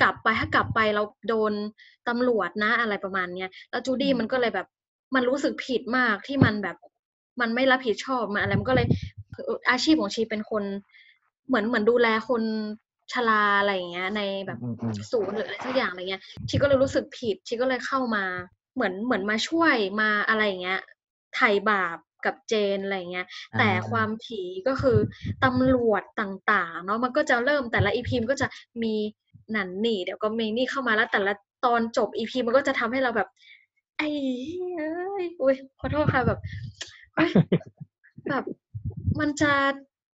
[0.00, 1.52] กลับไปถ้ากลับไปเราโดน
[2.08, 4.66] ตำรวจนะอะไรประมาณเนี้ยแล้วจูดี้มันก็เลยแบบ
[5.14, 6.76] มันรู้สึกผิดมากที่มันแบบ
[7.40, 8.86] มันไม่รับผิดชอบมันอะไรมันก็เลย
[9.70, 10.62] อาชีพของชีเป็นคน
[11.46, 12.42] เหมือนเหมือนดูแลคน
[13.12, 18.24] ชราอะไรอย่างเงี้ย ในแบบอืมอืมศูนย์หรืออะไรสักอย่างอะไรเงี้ยชีก็เลยรู้สึกผิดชีก็เลยเข้ามา
[18.74, 20.80] เหมือนเหมือนมาช่วยมาอะไรอย่างเงี้ย
[21.34, 23.26] ไถ่บาปกับเจนอะไรอย่างเงี้ย
[23.58, 24.98] แต่อ่าความผีก็คือ
[25.44, 28.46] ตำรวจต่างๆเนาะมันก็จะเริ่มแต่ละอีพีมนก็จะ
[28.82, 28.94] มี
[29.54, 31.32] นันนี่เดี๋ยวก็มีนี่เข้ามาแล้วแต่ละ
[31.64, 33.28] ตอนจบอีพีมันก็จะทำให้เราแบบ
[33.98, 34.08] ไอ้
[34.76, 34.90] เอ้
[35.22, 36.40] ยอุ้ยขอโทษค่ะแบบ
[37.14, 37.30] เฮ้ย
[38.28, 38.44] แบบ
[39.20, 39.52] มันจะ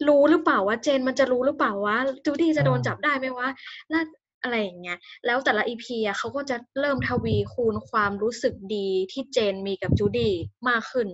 [0.09, 3.49] รู้หรือเปล่าว่าเจนมันจะรู้หรือเปล่าว่าจูดี้จะโดนจับได้ไหมวะ
[3.91, 4.05] แล้ว
[4.43, 10.33] อะไรอย่างเงี้ย แล้วแต่ละอีพีอะเขาก็จะเริ่มทวีคูณความรู้สึกดีที่เจนมีกับจูดี้
[10.69, 11.09] มากขึ้น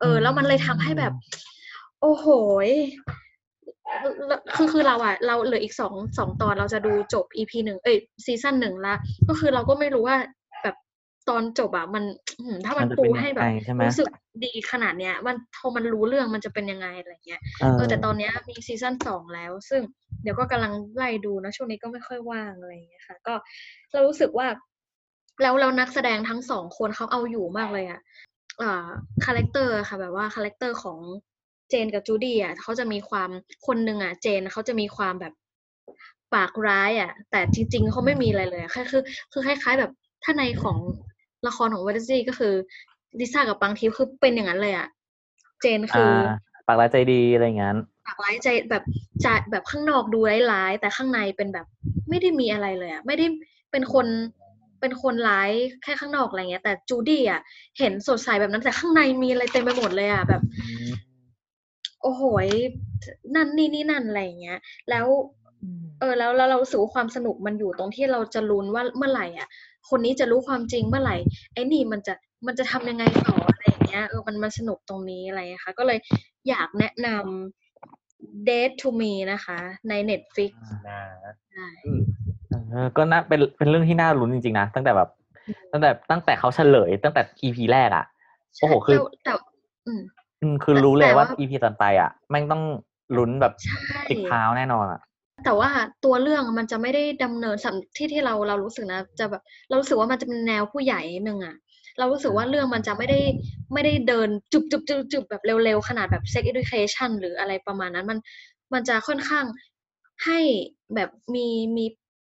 [0.00, 1.12] เออ แล้วมันเลยทำให้แบบ
[2.00, 2.26] โอ้โห
[2.66, 2.68] ย
[4.28, 8.94] แล้วคือคือเราอะเราเหลืออีกสองสองตอนเราจะดูจบ EP หนึ่งเอ้ยซีซั่นหนึ่งละ
[9.28, 10.30] ก็คือเราก็ไม่รู้ว่าแบบ
[11.30, 12.04] ตอนจบอะมัน
[12.38, 14.08] อื้อหือถ้ามันมันจะปูเป็นยังให้แบบไงใช่ไหมรู้สึก
[14.44, 19.82] ดีขนาดเนี้ย มันพอมันรู้เรื่องมันจะเป็นยังไงอะไรเงี้ยเออเออแต่ตอนเนี้ยมีซีซั่นสองแล้ว ซึ่ง
[20.22, 23.34] เดี๋ยวก็กำลังไล่ดูนะช่วงนี้ก็ไม่ค่อยว่างอะไรอย่างเงี้ยค่ะ ก็
[23.92, 24.46] เรารู้สึกว่า
[25.42, 28.00] แล้วเรานักแสดงทั้งสองคนเขาเอาอยู่มากเลยอะ
[28.62, 28.88] อ่า
[29.24, 30.98] character ค่ะ แบบว่า character ของ
[31.70, 33.30] เจนกับจูดี้อะเขาจะมีความ
[33.66, 35.32] คนหนึ่งอะ เจนเขาจะมีความแบบ
[36.34, 39.02] ปากร้ายอะ แต่จริงๆเขาไม่มีอะไรเลยอะแค่คือ
[39.32, 39.92] คือคล้ายๆแบบ
[40.24, 40.78] ถ้าในของ
[41.46, 42.54] ละครของวาร์ซี่ก็คือ
[43.18, 44.88] ลิซ่ากับปังทิพย์คือเป็นอย่างนั้นเลยอะ
[45.60, 46.36] เจนคืออ่า
[46.66, 48.84] ปากร้ายใจดีอะไรอย่างนั้นปากร้ายใจแบบ
[49.22, 50.18] ใจแบบข้างนอกดู
[50.52, 51.66] ร้ายๆแต่ข้างในเป็นแบบ
[52.08, 53.26] ไม่ได้มีอะไรเลยอะไม่ได้
[53.70, 54.06] เป็นคน
[54.80, 55.50] เป็นคนร้าย
[55.82, 57.40] แค่ข้างนอกอะไรเงี้ย แต่จูดี้อะ
[57.78, 60.42] เห็นสดใสแบบนั้นแต่ข้างในมีอะไรเต็มไปหมดเลยอะแบบ
[62.02, 62.48] โอ้โหย
[63.34, 64.58] นั่นนี่นี่นั่นอะไรอย่างเงี้ย
[64.90, 65.06] แล้ว
[66.00, 69.48] เออ แล้วแล้วเรารู้สึกว่าความสนุกมันอยู่ตรงที่เราจะลุ้นว่าเมื่อไหร่อะ
[69.88, 71.16] คนนี้จะรู้ความจริงเมื่อไหร่
[71.54, 72.14] ไอ้นี่มันจะ
[72.46, 75.98] มันจะทำยังไงต่ออะไรอย่างเงี้ยเออมันมันสนุกตรงนี้อะไรอย่างเงี้ยค่ะก็เลย
[76.48, 79.58] อยากแนะนำ Date to Me นะคะ
[79.88, 80.52] ใน Netflix
[80.88, 81.00] นะ
[81.52, 81.68] ใช่
[82.70, 85.08] เออก็น่าเป็นเป็นเรื่องที่น่าลุ้นจริงๆนะตั้งแต่แบบ
[85.72, 88.04] ตั้งแต่ตั้งแต่เขาเฉลย ตั้งแต่ EP แรกอะ
[88.60, 89.34] โอ้โหคือแต่แต่
[89.86, 90.02] อืม
[90.42, 92.62] อืมคือแต่รู้เลยแต่ว่าว่า EP ต่อไปอะแม่งต้อง
[93.16, 95.00] ลุ้นแบบใช่ติดเท้าแน่นอนอะ
[95.44, 95.70] แต่ว่า
[96.04, 101.56] ตัวเรื่องมันจะไม่ได้ดำเนินสำที่ที่เราเรารู้สึกนะ จะแบบเรารู้สึกว่ามันจะเป็นแนวผู้ใหญ่นิดนึงอะ
[101.98, 103.20] เรารู้สึกว่าเรื่องมันจะไม่ได้
[103.72, 108.18] ไม่ได้เดินจุบจุบจุบจุบแบบเร็วๆ ขนาดแบบ sex education หรืออะไรประมาณนั้น มัน
[108.72, 109.46] มันจะค่อนข้าง
[110.24, 110.40] ให้
[110.94, 111.84] แบบมีมี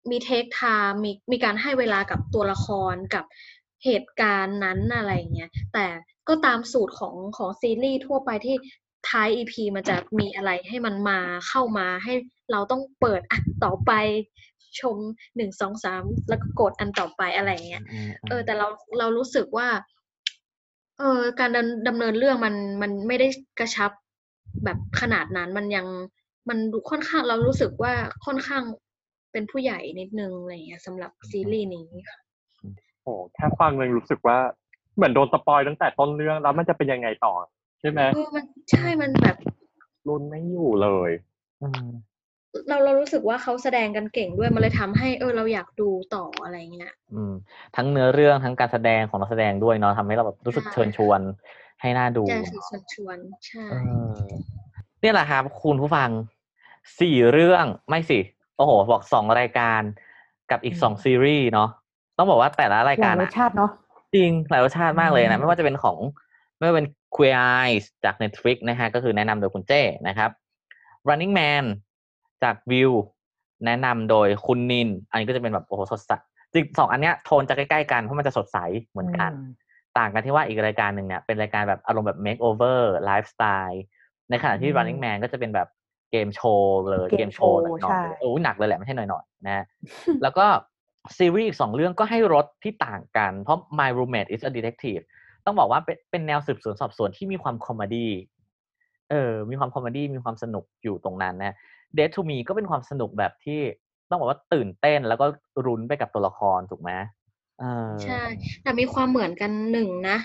[0.09, 3.26] มีเทคไทม์มีมีการให้เวลากับตัวละครกับ
[3.86, 5.86] เหตุการณ์นั้นอะไรอย่างเงี้ยแต่
[6.28, 8.55] ก็ตามสูตรของของซีรีส์ทั่วไปที่
[9.10, 12.14] ท้าย EP มันจะมีอะไรให้มันมาเข้ามาให้
[12.51, 13.91] เราต้องเปิดอะต่อไป
[14.80, 14.97] ชม
[15.36, 18.68] หนึ่งสองสามแล้วก็กดอันต่อไปอะไรอย่างเงี้ยอืมอืมเออ แต่เรา
[18.99, 19.68] เรารู้สึกว่า
[20.99, 23.28] เออการดำดำเนินเรื่องมันมันไม่ได้
[23.60, 23.91] กระชับ
[24.66, 25.88] แบบขนาดนั้นมันยัง
[26.49, 27.93] มันดูค่อนข้างเรารู้สึกว่า
[28.26, 28.64] ค่อนข้าง
[29.32, 32.20] เป็นผู้ใหญ่นิดนึงอะไรอย่างเงี้ยสำหรับซีรีส์นี้ค่ะ
[33.04, 34.38] โอ้แค่ฟังเลยรู้สึกว่า
[34.95, 37.34] เหมือนโดนสปอยตั้งแต่ต้นเรื่องแล้วมันจะเป็นยังไงต่อ
[37.84, 39.38] ใช่ไหมเออมันใช่มันแบบ
[40.07, 41.11] รุนไม่อยู่เลย
[41.61, 41.86] อืม
[42.67, 47.34] เราเรารู้สึกว่าเขาแสดงกันเก่งด้วยมันเลยทำให้เออเราอยากดูต่ออะไรเงี้ยอืม
[47.75, 51.19] ทั้งเนื้อเรื่องทั้งการแสดงของนักแสดงด้วยเนาะทำให้เราแบบรู้สึกใช่เชิญชวน
[51.81, 53.75] ให้น่าดูแจ้งชวนชวนใช่เอ
[54.13, 54.15] อ
[55.01, 56.09] เนี่ยแหละครับคุณผู้ฟัง
[56.99, 58.19] สี่เรื่องไม่สิ
[58.57, 59.81] โอ้โหบอกสองรายการ
[60.51, 61.69] กับอีกอืมสองซีรีส์เนาะ
[62.17, 63.71] ต้องบอกว่าแต่ละรายหกาลารยรอะสชาติเนาะ
[64.15, 65.97] จริงหลายรสชาติมากเลยอืนะมไม่ว่าจะเป็นของ
[66.57, 70.32] ไม่ว่าเป็น Queer Eyes จาก Netflix นะฮะก็คือแนะนำโดยคุณเจ้นะครับ
[71.09, 71.66] Running Man
[72.43, 72.91] จาก View
[73.66, 76.11] แนะนำโดยคุณนิน อันนี้ก็จะเป็นแบบโอ้โหสดใส
[76.53, 79.32] จริงสองอันเนี้ยโทนจะใกล้ๆกันเพราะมันจะสดใสเหมือนกัน
[79.97, 83.80] ต่างกันที่ว่าอีกรายการหนึ่งเนี่ยเป็นรายการแบบอารมณ์แบบ makeover lifestyle
[84.30, 85.68] ในขณะที่อืม Running Man ก็จะเป็นแบบ
[86.11, 89.66] เกมโชว์เลยเกมเกมโชว์โชว์หน่อยใช่ๆโอ้ยหนักเลยแหละไม่ใช่หน่อยๆนะ
[90.24, 90.45] แล้วก็
[91.18, 95.03] ซีรีส์อีกสองเรื่องก็ให้รสที่ต่างกัน เพราะ My Roommate is a Detective
[95.46, 98.11] ต้องบอกว่าเป็นเป็นแนวสืบสวนสอบสวนที่มีความ comedy
[99.10, 101.56] เออ มีความ comedy มีความสนุกอยู่ตรงนั้นนะ
[101.98, 103.60] Dead to Me ก็เป็นความสนุกแบบที่
[104.10, 105.26] ต้องบอกว่าตื่นเต้นแล้วก็
[105.66, 106.91] รุนไปกับตัวละครถูกไหม
[107.60, 108.22] เออใช่
[108.64, 110.18] แต่มีความเหมือนกันหนึ่งนะ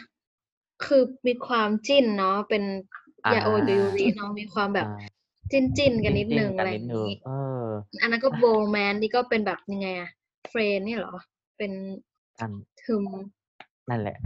[0.84, 2.62] คือมีความจิ้นเนาะเป็น
[3.34, 5.08] ยาโอกับยูริเนาะมีความแบบอ่า
[5.52, 7.30] จิ้นจิ้นๆกันนิดนึงจิ้อะไรกัอย่างนิดนึงนี้เอ
[7.62, 7.64] อ
[8.02, 10.10] อันนั้นก็โบแมนนี่ก็เป็นแบบยังไงอะ
[10.50, 11.14] เฟรนเนี่ยเหรอ
[11.58, 11.72] เป็น
[12.40, 12.52] อัน
[12.82, 13.04] ทึม
[13.90, 14.16] นั่นแหละ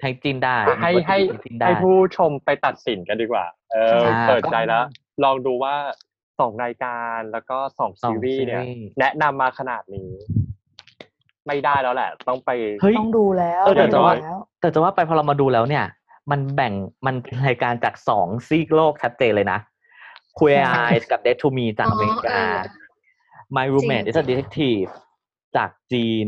[0.00, 4.84] อะให้จินได้ให้ให้จินได้ให้ผู้ชมไปตัดสินกันดีกว่า เอออ่าเปิดใจแล้ว
[5.24, 5.74] ลองดูว่า
[6.40, 10.10] สองรายการแล้วก็สองสองซีรีส์เนี่ยซีรีส์แนะนำมาขนาดนี้
[11.46, 12.50] ไม่ได้แล้วแหละ ต้องไป
[12.82, 15.84] เฮ้ยต้องดูแล้วเออแต่ต้องจะดูว่าแล้วแต่จะว่าไปพอเรามาดูแล้วเนี่ย
[16.30, 16.72] มันแบ่ง
[17.06, 19.58] มันเป็นรายการจากสองซีกโลกชัดเจนเลยนะ
[20.38, 22.56] Queer ใช่ Eyes กับ Dead to Me จากอ๋ออเมริกาเออ
[23.56, 24.90] My Roommate จริง is a Detective
[25.56, 26.26] จากจีน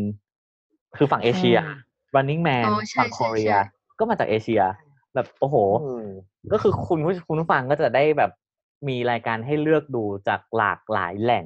[0.96, 1.76] คือฝั่งเอเชียอืม
[2.16, 3.60] Running Man อ๋อใช่ฝั่งใช่คอเรียใช่
[3.98, 4.62] ก็มาจากเอเชีย
[5.14, 6.06] แบบโอ้โหอืม
[6.52, 8.30] ก็คือคุณผู้คุณผู้ฟังก็จะได้แบบ
[8.88, 11.44] มีรายการให้เลือกดูจากหลากหลายแหล่ง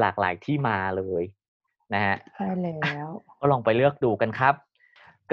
[0.00, 1.22] หลากหลายที่มาเลย
[1.94, 3.08] นะฮะใช่แล้ว
[3.40, 4.54] ก็ลองไปเลือกดูกันครับ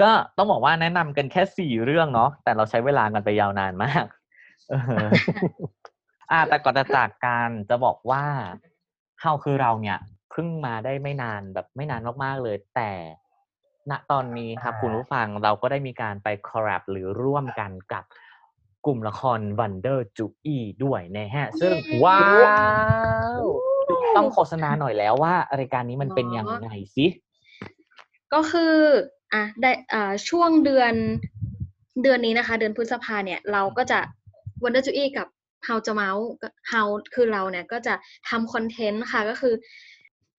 [0.00, 4.04] ก็ต้องบอกว่าแนะนำกันแค่สี่เรื่องเนาะแต่เราใช้เวลากันไปยาวนานมาก
[4.70, 4.74] เอ
[5.06, 5.08] อ
[6.30, 8.24] อ่าแต่ก่อนจะจากกันจะบอกว่า
[9.20, 9.98] เฮาคือเราเนี่ย
[10.30, 12.90] เพิ่งมาได้ไม่นานแบบไม่นานมากๆเลย แต่
[13.90, 18.04] ณตอนนี้ครับคุณผู้ฟังเราก็ได้มีการไปคอร์รัปหรือร่วมกันกับ
[18.86, 21.72] กลุ่มละคร Wonder j u i ด้วยนะฮะ ซึ่ง
[22.04, 22.20] ว้า
[23.40, 23.42] ว
[24.16, 27.06] ต้องโฆษณาหน่อยแล้วว่า รายการนี้มันเป็นยังไงสิ
[28.34, 28.74] ก็คือ
[29.32, 30.94] อะได้อ่าช่วงเดือน
[32.02, 33.98] เดือนนี้นะคะ เดือนพฤษภาเนี่ย เราก็จะ
[34.62, 35.28] Wonder j u i กับ
[35.66, 36.26] How จะเมาส์
[36.70, 37.94] How คือเราเนี่ยก็จะ
[38.28, 39.54] ทำคอนเทนต์ค่ะก็คือ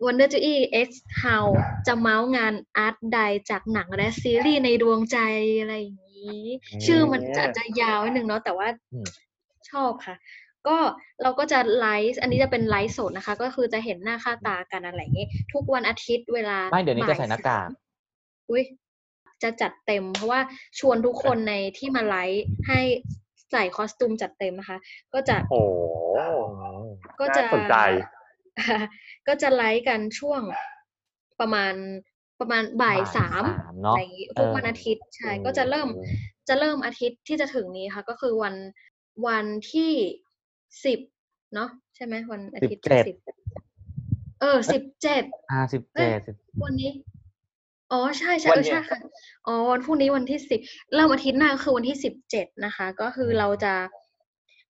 [0.05, 0.55] Wonder j u i
[0.87, 0.89] X
[1.23, 1.45] How
[1.87, 5.17] จะเมาส์งานอาร์ตใดจากหนังและซีรีส์ในดวงใจ
[5.59, 6.45] อะไรอย่างนี้
[6.85, 9.07] ชื่อมันจะจะยาวนิดนึงเนาะแต่ว่าอืม
[9.69, 10.15] ชอบค่ะ
[10.67, 10.77] ก็
[11.21, 17.67] เราก็จะไลฟ์อันนี้จะเป็นไลฟ์สดนะคะ ก็คือจะเห็นหน้าค่าตากันอะไรอย่างนี้ ทุกวันอาทิตย์เวลาไม่เดี๋ยวนี้จะใส่หน้ากาก
[18.49, 18.63] อุ้ย
[19.43, 20.39] จะจัดเต็ม เพราะว่า
[20.79, 22.79] ชวนทุกคนในที่มาไลฟ์ให้
[23.51, 24.77] ใส่คอสตูมจัดเต็มนะคะ
[25.13, 25.75] ก็จะโอ้โห
[27.19, 27.75] ก็จะน่าสนใจ
[29.27, 30.41] ก็จะไลฟ์กันช่วง
[31.39, 31.73] ประมาณ
[32.39, 35.87] ประมาณบ่ายบ่ายสามสามเนอะอะไรอย่างงี้ทุกวันเออออาทิตย์ใช่ก็จะเริ่ม
[36.47, 38.55] จะเริ่มอาทิตย์ที่จะถึงนี้ค่ะ ก็คือวัน
[39.27, 39.91] วันที่
[40.85, 40.99] สิบ
[41.53, 43.17] เนาะใช่ไหมวันอาทิตย์ที่17สิบ
[44.41, 46.91] เออสิบเจ็ดอ่าสิบเอ้เจ็ยดวันนี้
[47.91, 48.99] อ๋อใช่ใช่วัเอนอเนี้ยใช่ค่ะ
[49.47, 50.59] อ๋อวันพรุ่งนี้วันที่สิบ
[50.93, 53.73] เริ่มอาทิตย์หน้าก็คือวันที่สิบเจ็ดนะคะ ก็คือเราจะ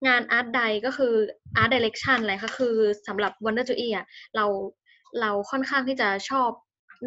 [0.08, 1.14] งานอาร์ตใดก็คือ
[1.58, 2.76] อาร์ตดิเรกชันอะไรก็คือ
[3.08, 4.46] สำหรับ Wonder j o y อะเรา
[5.22, 6.50] เราค่อนข้างที่จะชอบ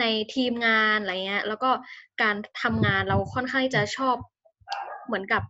[0.00, 1.70] ในทีมงานอะไรเงี้ย แล้วก็
[2.22, 4.16] การทำงานเราค่อนข้างที่จะชอบ
[5.06, 5.42] เหมือนกับ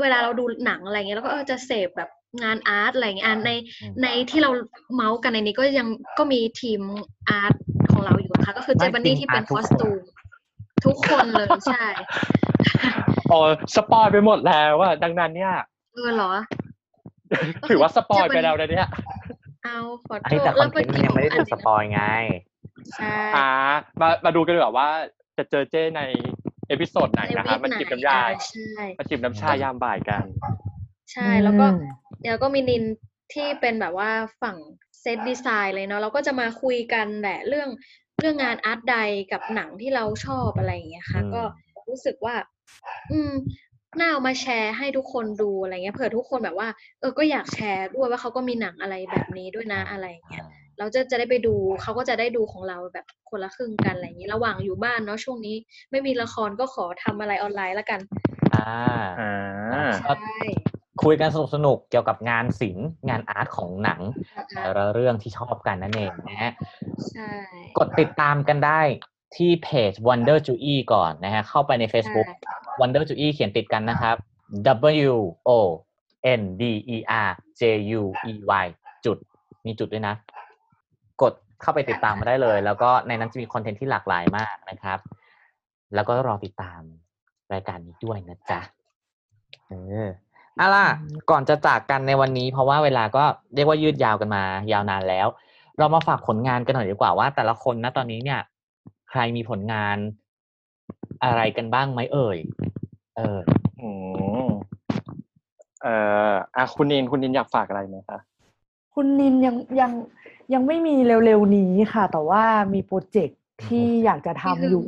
[0.00, 2.10] เวลาเราดูหนังอะไรเงี้ยแล้วก็เออจะเสพแบบ
[2.42, 3.50] งานอาร์ตอะไรเงี้ยอะใน
[4.02, 4.50] ในที่เรา
[4.94, 5.88] เมาส์กันในนี้ก็ยัง
[6.18, 6.80] ก็มีทีม
[7.28, 7.54] อาร์ต
[7.92, 10.02] ของเราอยู่นะคะก็คือเจไม่บันนี่ทีมที่เป็นอาร์ตทุคกอสคนตูม
[10.84, 11.84] ทุกคนเลยใช่
[13.30, 13.40] อ๋อ
[13.74, 15.54] สปอยไปหมดแล้วอะดังนั้นเนี่ย
[15.94, 16.30] เออเหรอ
[17.68, 18.88] ถือว่าสปอยไปแล้วนะเนี่ย
[19.64, 22.02] เอาขออันโทนี้ษแต่คอนเทนต์มันยังไม่ได้ถูกสปอยไง
[22.96, 23.48] ใช่อ่า
[24.00, 24.88] มามาดูกันดีกว่าว่า
[25.38, 26.02] จะเจอเจ้ใน
[26.68, 30.24] เอพิโซดไหนในนะคะวีคมันไหนจิบน้ำยาอะใช่มาจิบน้ำชายามบ่ายกัน
[31.12, 31.78] ใช่แล้วก็อืม
[32.24, 32.84] แล้วก็มีนิน
[33.34, 34.10] ที่เป็นแบบว่า
[34.42, 34.56] ฝั่ง
[35.00, 37.68] เซตดีไซน์เลยเนาะเราก็จะมาคุยกันแหละเรื่อง
[38.20, 38.96] เรื่องงานอาร์ตใด
[39.32, 41.42] กับหนังที่เราชอบอะไรอย่างเงี้ยค่ะอืมก็
[41.88, 42.34] รู้สึกว่า
[43.12, 43.32] อืม
[44.00, 46.68] น่าเอามาแชร์ให้ทุกคนดูอะไรเงี้ยเผื่อทุกคนแบบว่า
[47.00, 50.44] เออก็อยากแชร์ด้วยว่าเขาก็มีหนังอะไรแบบนี้ด้วยนะอะไรอย่างเงี้ย
[50.78, 55.56] เราจะจะได้ไปดูเขาก็จะได้ดูของเราแบบคนละครึ่งกันอะไรอย่างนี้ระหว่างอยู่บ้านเนาะช่วงนี้
[55.90, 58.00] ไม่มีละครก็ขอทำอะไรออนไลน์ละกัน
[58.54, 58.68] อ่า
[59.20, 60.40] อ่าก็ใช่
[61.04, 64.00] คุยกันสนุกสนุกๆเกี่ยวกับงานศิลป์งานอาร์ตของหนัง
[64.36, 66.52] นะคะแต่ละเรื่องที่ชอบกันนั่นเองนะฮะ
[67.10, 67.30] ใช่
[67.78, 68.80] กดติดตามกันได้
[69.36, 72.26] ที่เพจ Wonder j u i ก่อนนะฮะเข้าไปใน Facebook
[72.80, 74.16] Wonder j u i เขียนติดกันนะครับ
[75.08, 75.14] W
[75.48, 75.50] O
[76.40, 76.62] N D
[76.94, 76.96] E
[77.26, 77.62] R J
[78.00, 78.32] U E
[78.64, 78.66] Y
[79.04, 79.16] จุด
[79.66, 80.14] มีจุดด้วยนะ
[81.22, 84.98] กดเข้าไปติดตามมาได้เลย แล้วก็ในนั้นจะมีคอนเทนต์ที่หลากหลายมากนะครับ
[85.94, 86.80] แล้วก็รอติดตาม
[87.52, 88.60] รายการนี้ด้วยนะจ๊ะ
[89.68, 89.72] เอ
[90.06, 90.08] อ
[90.58, 90.86] อาล่ะ
[91.30, 93.24] ก่อนจะจากกันในวันนี้ เพราะว่าเวลาก็
[93.54, 95.26] เรียกว่ายืดยาวกันมา ยาวนานแล้ว
[95.78, 98.40] เรามาฝากผลงานกันหน่อยดีกว่าว่า แต่ละคนนะตอนนี้เนี่ย
[99.10, 99.96] ใครมีผลงาน
[101.24, 102.38] อะไรกันบ้างไหมเอ่ย
[103.16, 103.38] เออ
[103.80, 103.88] อื
[104.46, 104.48] ม
[105.82, 105.94] เอ่
[106.30, 108.18] ออะคุณนินคุณนินอยากฝากอะไรไหมคะ
[108.94, 109.92] คุณนินยังยัง
[110.54, 112.44] ยังไม่มีเร็วๆนี้ค่ะ แต่ว่า
[112.74, 114.86] มีโปรเจกต์ที่อยากจะทำอยู่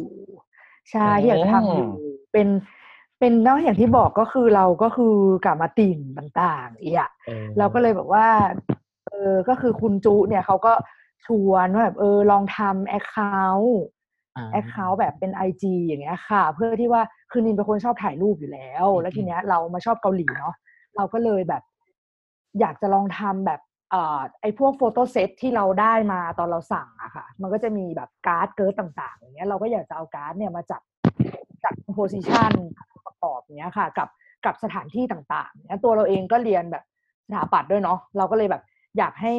[0.91, 1.93] ใช่ที่อยากจะทำอยู่
[2.33, 2.49] เป็น
[3.19, 5.15] เป็นเนอกอย่างที่บอกก็คือเราก็คือ
[5.45, 8.27] กลับมาติ่งต่างๆอีกอะเออเราก็เลยแบบว่า
[9.07, 10.73] เออก็คือคุณจุเนี่ยเขาก็
[11.27, 13.98] ชวนว่าแบบเออลองทำแอคเคาท์อ่า
[14.53, 20.55] แอคเคาท์แบบเป็นไอจอย่างเงี้ยค่ะ เพื่อที่ว่าคือนินเป็นคนชอบถ่ายรูปอยู่แล้ว แล้วทีเนี้ยเรามาชอบเกาหลีเนาะ
[20.97, 21.63] เราก็เลยแบบ
[22.61, 23.61] อยากจะลองทำแบบ
[23.91, 30.83] เอ่อไอพวกโฟโต้เซตที่เราได้มาตอนเราสั่งอะค่ะ มันก็จะมีแบบการ์ดเกิร์ตต่าง ๆ อย่างเงี้ยเราก็อยากจะเอาการ์ดเนี่ยมาจัด
[31.65, 32.53] จัด position
[33.07, 34.09] ประกอบเนี้ยค่ะ กับ
[34.45, 36.85] กับสถานที่ต่างๆเนี้ยตัวเราเองก็เรียนแบบ
[37.27, 38.63] สถาปัตย์ด้วยเนาะเราก็เลยแบบ
[38.99, 39.33] อยากให้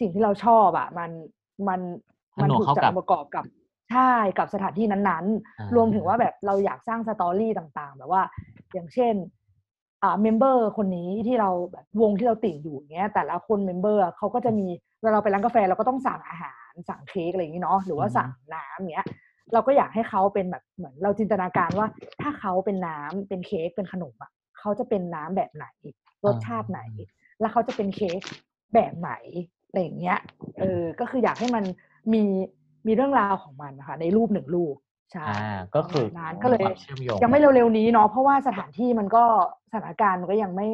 [0.00, 1.10] สิ่งที่เราชอบอะมัน
[1.68, 1.80] มัน
[2.40, 3.44] มันผนวกถูกเข้าจัดกับองค์ประกอบกับ
[3.90, 5.24] ใช่กับสถานที่นั้น
[5.58, 8.22] อ่าๆรวมถึงว่าแบบเราอยากสร้าง story ต่างๆ แบบว่า
[8.72, 9.14] อย่างเช่น
[10.02, 14.66] อ่า member คนนี้ที่เราแบบวงที่เราติ่งอยู่เงี้ยแต่ละคน member เขาก็จะมี
[15.02, 19.06] เวลาเราไปร้านกาแฟเราก็ต้องสั่งอาหารสั่งเค้กอะไรอย่างนี้เนาะหรือว่าอือฮึสั่งน้ำเงี้ย
[19.52, 21.86] เราก็อยากให้เขาเป็นแบบเหมือนเราจินตนาการว่า
[22.20, 25.66] ถ้าเขาเป็นน้ำเป็นเค้กเป็นขนมอะเขาจะเป็นน้ำแบบไหน
[26.26, 26.80] รสชาติไหน
[27.40, 28.20] แล้วเขาจะเป็นเค้ก
[28.74, 29.12] แบบไหน
[29.66, 30.18] อะไรอย่างเงี้ย
[30.60, 31.64] เออก็คืออยากให้มัน
[32.14, 32.22] มี
[32.86, 34.74] มีเรื่องราวของมันนะคะในรูปหนึ่งรูป
[35.12, 39.24] ใช่อ่าก็คือประมาณนั้นก็เลยความเชื่อมโยงยังไม่เร็วๆนี้เนาะเพราะว่าสถานที่มันก็
[39.72, 40.68] สถานการณ์มันก็ยังไม่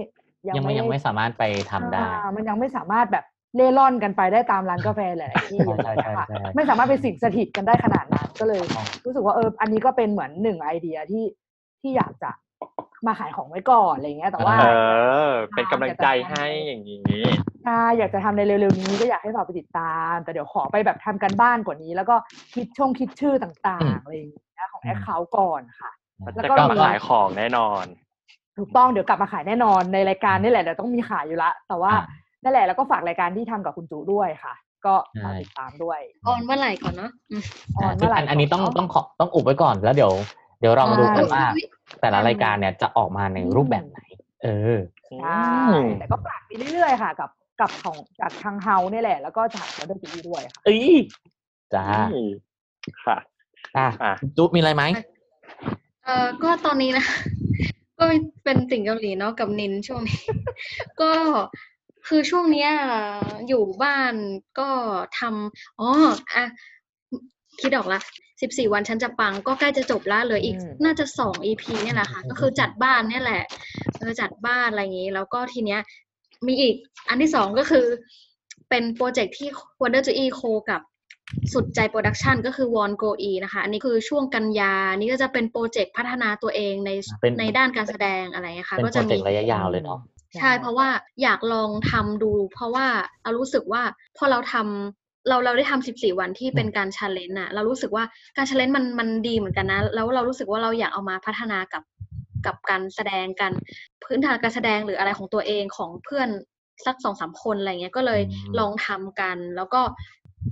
[0.48, 3.24] ยังไม่ยังไม่สามารถไปทำได้อ่ามันยังไม่สามารถแบบ
[3.56, 11.24] เล่ร่อนกันไปได้ตามร้านกาแฟหลายๆที่ใช่ใช่ใช่ค่ะใช่ไม่สามารถไปสิงสถิตกันได้ขนาดนั้นก็เลยอ๋อรู้สึกว่าเอออันนี้ก็เป็นเหมือนหนึ่งไอเดียที่
[11.80, 12.30] ที่อยากจะ
[13.06, 14.64] มาขายของไว้ก่อนอะไรเงี้ย แต่ว่าเอ
[15.28, 17.24] อ เป็นกำลังใจให้อย่างนี้
[17.64, 22.16] ใช่อยากจะทำในเร็วๆนี้ก็อยากให้ฝากไปติดตาม แต่เดี๋ยวขอไปแบบทำกันบ้านกว่านี้ แล้วก็
[22.54, 25.90] คิดช่องคิดชื่อต่างๆอะไรอย่างเงี้ยของแอคเคาท์ก่อนค่ะ
[26.20, 27.84] แล้วจะก็กลับมามีขายของแน่นอน
[28.58, 32.04] ถูกต้องเดี๋ยวกลับมาขายแน่นอนในรายการนี่แหละเดี๋ยวต้องมีขายอยู่ละ แต่ว่าอ่า
[32.42, 34.54] นั่นแหละแล้วก็ฝากรายการที่ทำกับคุณจูด้วยค่ะ
[34.86, 37.42] ก็ใช่ฝากติดตามด้วยออนเมื่อไหร่ก่อนเนาะอืม
[37.76, 40.12] ออนอ่าเมื่อไหร่อันอันนี้ต้องก่เะต้องขอต้องอุบไว้ก่อนแล้วเดี๋ยว
[40.60, 41.64] เดี๋ยวเรามาดูกันใช่ว่าอุ๊ย
[42.00, 44.00] แต่ละรายการเนี่ยจะออกมาในรูปแบบไหน
[44.42, 44.78] เออ
[45.20, 45.44] ใช่
[45.98, 47.30] แต่ก็ฝากไปเรื่อยๆค่ะ กับ
[47.60, 50.84] กับของจากทางเฮาเนี่ยแหละ แล้วก็จากวอเตอร์จีด้วยค่ะเอ้ย
[51.74, 52.30] จ้าอืม
[53.04, 53.16] ค่ะ
[53.76, 54.84] อะอะจุ๊บมีอะไรไหม
[56.04, 57.04] เออก็ตอนนี้นะ
[57.98, 58.04] ก็
[58.44, 60.22] เป็นติ่งเกาหลีเนาะกับนินช่วงนี้
[61.00, 61.12] ก็
[62.08, 62.70] คือช่วงเนี้ย
[63.48, 64.14] อยู่บ้าน
[64.58, 64.68] ก็
[65.18, 65.88] ทำอ๋อ
[66.34, 66.44] อะ
[67.60, 68.00] คิดออกละ
[68.40, 73.42] สิบสี่วันฉันจะปังก็ใกล้จะจบละเหลืออีกอืมน่าจะสองอีพีเนี่ยแหละค่ะ ก็คือจัดบ้านเนี่ยแหละ
[73.98, 75.80] เออจัดบ้านอะไรอย่างงี้ แล้วก็ทีเนี้ย
[76.46, 76.74] มีอีก
[77.08, 77.86] อันที่สองก็คือ
[78.70, 79.48] เป็นโปรเจกต์ที่
[79.80, 80.80] Wonder j o e โคกับ
[81.52, 89.98] สุดใจโปรดักชันก็คือ Won Go E นะคะ อันนี้คือช่วงกันยา นี่ก็จะเป็นโปรเจกต์พัฒนาตัวเองในเป็นในด้านการแสดงอะไรอย่างเงี้ยค่ะเป็นก็โปรจะเจมีกต์ระยะยาวเลยเนาะ
[90.40, 90.88] ใช่เพราะว่า
[91.22, 92.86] อยากลองทำดู เพราะว่า
[93.22, 93.82] เรารู้สึกว่า
[94.16, 98.04] พอเราทำ เราเราได้ทำสิบสี่วันที่เป็นการ challenge อะเรารู้สึกว่า
[98.36, 101.82] การ challenge มันมันดีเหมือนกันนะ แล้วเรารู้สึกว่าเราอยากเอามาพัฒนากับ
[102.46, 103.52] กับการแสดงกัน
[104.04, 106.28] พื้นฐานการแสดงหรืออะไรของตัวเองของเพื่อน
[106.86, 109.80] สักสองสามคนอะไรเงี้ยก็เลยอืมลองทำกัน แล้วก็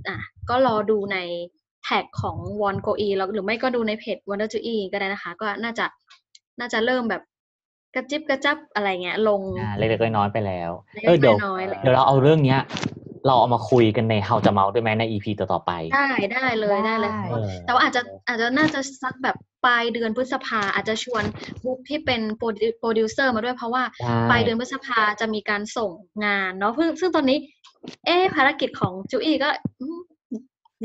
[0.07, 0.17] อะ
[0.49, 1.17] ก็รอดูใน
[1.83, 5.85] tag ของ w o n g o e แล้วหรือไม่ก็ดูในเพจ Wonder Joe ก็ได้นะคะ ก็น่าจะ
[6.59, 7.21] น่าจะเริ่มแบบ
[7.95, 12.61] กระจิบกระจับอะไรเงี้ย ลงอ่าเล็กๆน้อยๆไปแล้วเล็กๆเออเดี๋ยวน้อยๆเลยเดี๋ยวเราเอาเรื่องเนี้ย
[13.27, 21.23] เราเอามาคุยกันใน How จะเมาด้วยไหมใน EP ต่อๆไป ได้ได้เลยได้เลยได้เออแต่ว่าอาจจะอาจจะน่าจะสักแบบปลายเดือนพฤษภาอาจจะชวน
[21.65, 25.91] บุ๊กที่เป็นโปรดิวโปรดิวเซอร์มาด้วยเพราะว่าใช่ปลายเดือนพฤษภาจะมีการส่ง
[26.25, 27.37] งานเนาะซึ่งซึ่งตอนนี้
[28.05, 29.49] เอ๊ะภารกิจของจูอี้ก็
[29.81, 29.99] อืม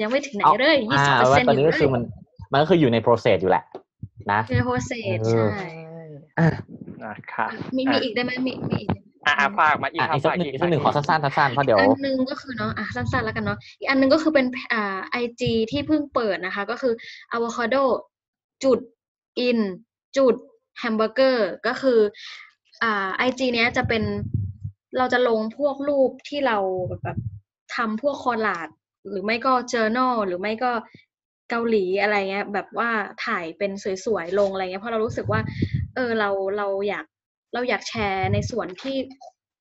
[0.00, 2.02] ยังไม่ถึงไหนเลยยี่อ่าสิบเปอร์ว่าเซ็นต์ตออนนี้ยู่ก็เลคือยมัน
[2.52, 3.64] มันก็คืออยู่ใน process อยู่แหละ
[4.32, 5.66] นะใน process เออใช่
[6.38, 6.48] อะ
[7.04, 8.90] นะคะมีมีอีกได้ไหมมีมีอีก
[9.26, 16.92] อะอะฝากมาอีกอะครับอีกสักฝากหนึ่งอีอีกกสักหนึ่งขอสั้นๆสั้นๆเพราะเดี๋ยวอันหนึ่งก็คือเนาะอะสั้นๆแล้วกันเนาะอีกอันหนึ่งก็คือเป็นอ่า IG ที่เพิ่งเปิดนะคะ ก็คือ
[17.36, 17.82] avocado
[18.64, 18.78] จุด
[19.48, 19.58] in
[20.16, 20.34] จุด
[20.78, 21.98] แฮมเบอร์เกอร์ก็คือ
[22.82, 24.02] อ่า IG เนี้ยจะเป็น
[24.98, 26.58] เราจะลงพวกรูปที่เรา
[26.88, 27.18] แบบแบบ
[27.76, 28.68] ทำพวกคอลาด
[29.08, 30.72] หรือไม่ก็ journal หรือไม่ก็
[31.50, 32.90] เกาหลีอะไรเงี้ยแบบว่า
[33.26, 33.70] ถ่ายเป็น
[34.04, 35.40] สวยๆลงอะไรเงี้ยเพราะเรารู้สึกว่า
[35.94, 37.04] เออเราเราอยาก
[37.54, 38.98] เราอยากแชร์ในส่วนที่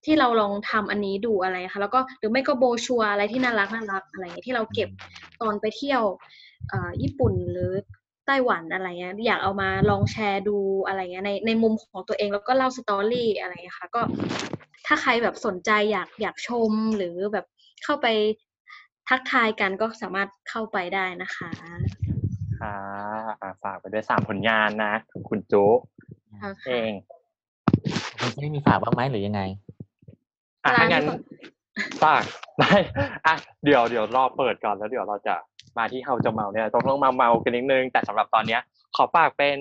[0.05, 4.89] ที่เราลองทำอันนี้ดูอะไรค่ะแล้วก็หรือไม่ก็โบรชัวร์อะไรที่น่ารักน่ารักอะไรเงี้ยที่เราเก็บ
[5.41, 6.03] ตอนไปเที่ยว
[6.69, 7.71] เอ่อญี่ปุ่นหรือ
[8.27, 10.57] ไต้หวันอะไรเงี้ยอยากเอามาลองแชร์ดู
[10.87, 14.01] อะไรเงี้ยในในมุมของตัวเองแล้วก็เล่าสตอรี่อะไรเงี้ยค่ะก็
[14.85, 17.45] ถ้าใครแบบสนใจอยากอยากชมหรือแบบ
[17.83, 18.07] เข้าไป
[19.09, 21.49] ทักทายกันก็สามารถเข้าไปได้นะคะ
[22.59, 22.75] ค่ะ
[23.41, 25.79] อะฝากไปด้วยสามผลงานนะของคุณโจ๊ก
[26.41, 26.91] ค่ะเอง
[28.19, 29.41] คุณจะมีฝากบ้างไหมหรือยังไง
[30.63, 31.19] อะร้านถ้างั้นก่อน
[32.03, 32.23] ฝาก
[32.59, 32.75] ได้
[33.25, 35.35] อะเดี๋ยวเดี๋ยวรอเปิดก่อนแล้วเดี๋ยวเราจะ
[35.77, 38.61] มาที่เฮาจะเมาเนี่ยต้องต้องมาเมากันนิดนึง แต่สำหรับตอนเนี้ย
[38.95, 39.55] ขอฝากเป็น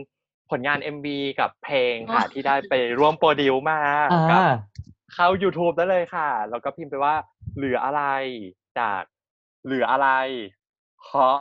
[0.51, 1.07] ผลงาน MV
[1.41, 3.81] กับเพลงค่ะ ที่ได้ไปร่วมโปรดิวมา
[4.13, 4.43] อ่ากับ
[5.15, 7.15] เข้า YouTube ได้เลยค่ะ แล้วก็พิมพ์ไปว่า
[7.57, 8.03] เหลืออะไร
[8.79, 9.03] จาก
[9.65, 10.09] เหลืออะไร
[11.03, 11.37] เพราะ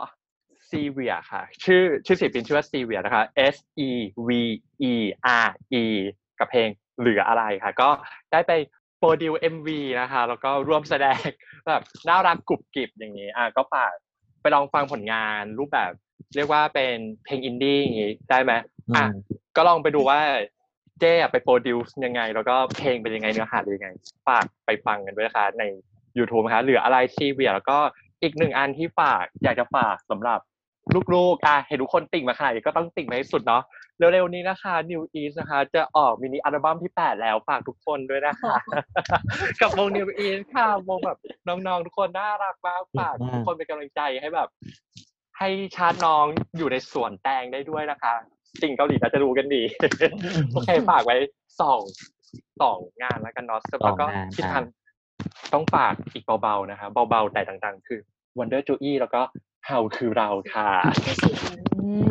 [0.69, 3.55] ซีเวียค่ะ ชื่อชื่อศิลปินชื่อว่าซีเวียนะคะ S
[3.87, 3.89] E
[4.27, 4.29] V
[4.91, 4.93] E
[5.45, 5.49] R
[5.81, 5.83] E
[6.39, 7.89] กับเพลง เหลืออะไรค่ะ ก็
[8.31, 8.51] ได้ไป
[8.99, 9.69] โปรดิว MV
[10.01, 11.19] นะคะ แล้วก็ร่วมแสดง
[11.67, 13.93] แบบน่ารักกรุบกริบอย่างนี้อะก็ฝาก
[14.41, 15.91] ไปลองฟังผลงานรูปแบบ
[16.35, 19.11] เรียกว่าเป็นเพลงอินดี้อย่างนี้ได้ไหมอะอืม
[19.55, 20.19] ก็ลองไปดูว่า
[20.99, 23.89] เจ๊อะไปโปรดิวซ์ยังไง แล้วก็เพลงเป็นยังไงเนื้อหาเป็นยังไง
[24.27, 25.63] ฝากไปฟังกันด้วยนะคะใน
[26.17, 27.77] YouTube นะคะเหลืออะไรชีเวียแล้วก็
[28.23, 30.39] อีกหนึ่งอันที่ฝากอยากจะฝากสำหรับ
[31.13, 33.63] ลูกๆอะเห็นทุกคนติ่งมาขนาดนี้ก็ต้องติ่งมาให้สุดเนาะ
[33.99, 38.55] เร็วๆนี้นะคะ New East นะคะ จะออกมินิอัลบั้มที่ 8 แล้วฝากทุกคนด้วยนะคะ
[39.61, 41.17] กับวง New East ค่ะวงแบบ
[41.47, 44.49] น้องๆ ทุกคนน่ารักมากฝากมากทุกคนเป็นกำลังใจให้แบบ
[45.39, 46.25] ให้ชาติน้อง
[46.57, 48.13] อยู่ในสวนแตงได้ด้วยนะคะ
[48.61, 49.63] สิ่งเกาหลีน่าจะรู้กันดี
[50.53, 51.15] โอเคฝากไว้
[51.61, 51.81] สอง
[52.61, 54.65] สองงานแล้วกันเนาะแล้วก็สองงานที่อ่าทาง
[55.53, 57.99] ต้องฝากอีกเบาๆนะคะเบาๆแต่ดังๆ คือ
[58.37, 59.21] Wonder Joey แล้วก็
[59.69, 60.69] How คือเราค่ะ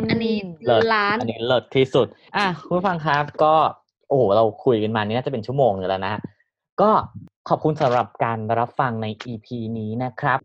[0.09, 3.55] อันนี้เลิศร้านอันนี้เลิศที่สุด อะคุณผู้ฟังครับก็
[4.07, 6.15] โอ้โหเราคุยกันมานี่น่าจะเป็นชั่วโมงหนึงแล้วนะ
[6.81, 6.91] ก็
[7.49, 9.47] ขอบคุณสำหรับการรับฟังใน EP
[9.79, 10.39] นี้นะครับ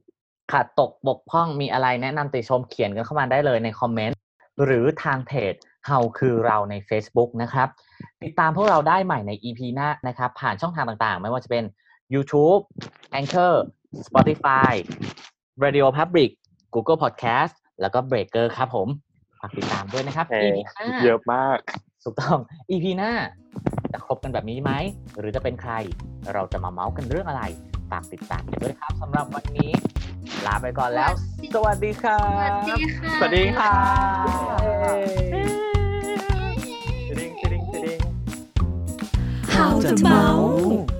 [0.52, 4.18] ขาดตกบกพร่องมีอะไรแนะนำติชมเขียนกันเข้ามาได้เลยในคอมเมนต์
[4.64, 5.54] หรือทางเพจ
[5.86, 7.68] เฮาคือเราใน Facebook นะครับ
[8.22, 11.64] ติดตามพวกเราได้ใหม่ใน EP หน้านะครับ ผ่านช่องทางต่างๆ ไม่ว่าจะเป็น
[12.14, 12.62] YouTube
[13.18, 13.54] Anchor
[14.06, 14.72] Spotify
[15.64, 16.30] Radio Public
[16.74, 18.88] Google Podcast แล้วก็ Breaker ครับผม
[19.40, 21.58] ฝากติดตามด้วยนะครับเอ่อ EP หน้าเยอะมาก
[22.04, 22.38] ถูกต้อง
[22.70, 23.12] EP หน้า
[23.92, 24.72] จะครบกันแบบนี้ไหม
[25.18, 25.72] หรือจะเป็นใคร
[26.34, 27.42] เราจะมาเมาส์กันเรื่องอะไร
[27.90, 29.70] ฝากติดตามกันด้วยครับสำหรับวันนี้
[30.46, 31.12] ลาไปก่อนแล้ว
[31.54, 33.72] สวัสดีครัสวัสบดีค่ะสวัสดีค่ะ
[34.62, 35.44] เย้
[37.08, 38.00] ติดิงติดิงติดิง
[39.54, 40.99] How to เมาส์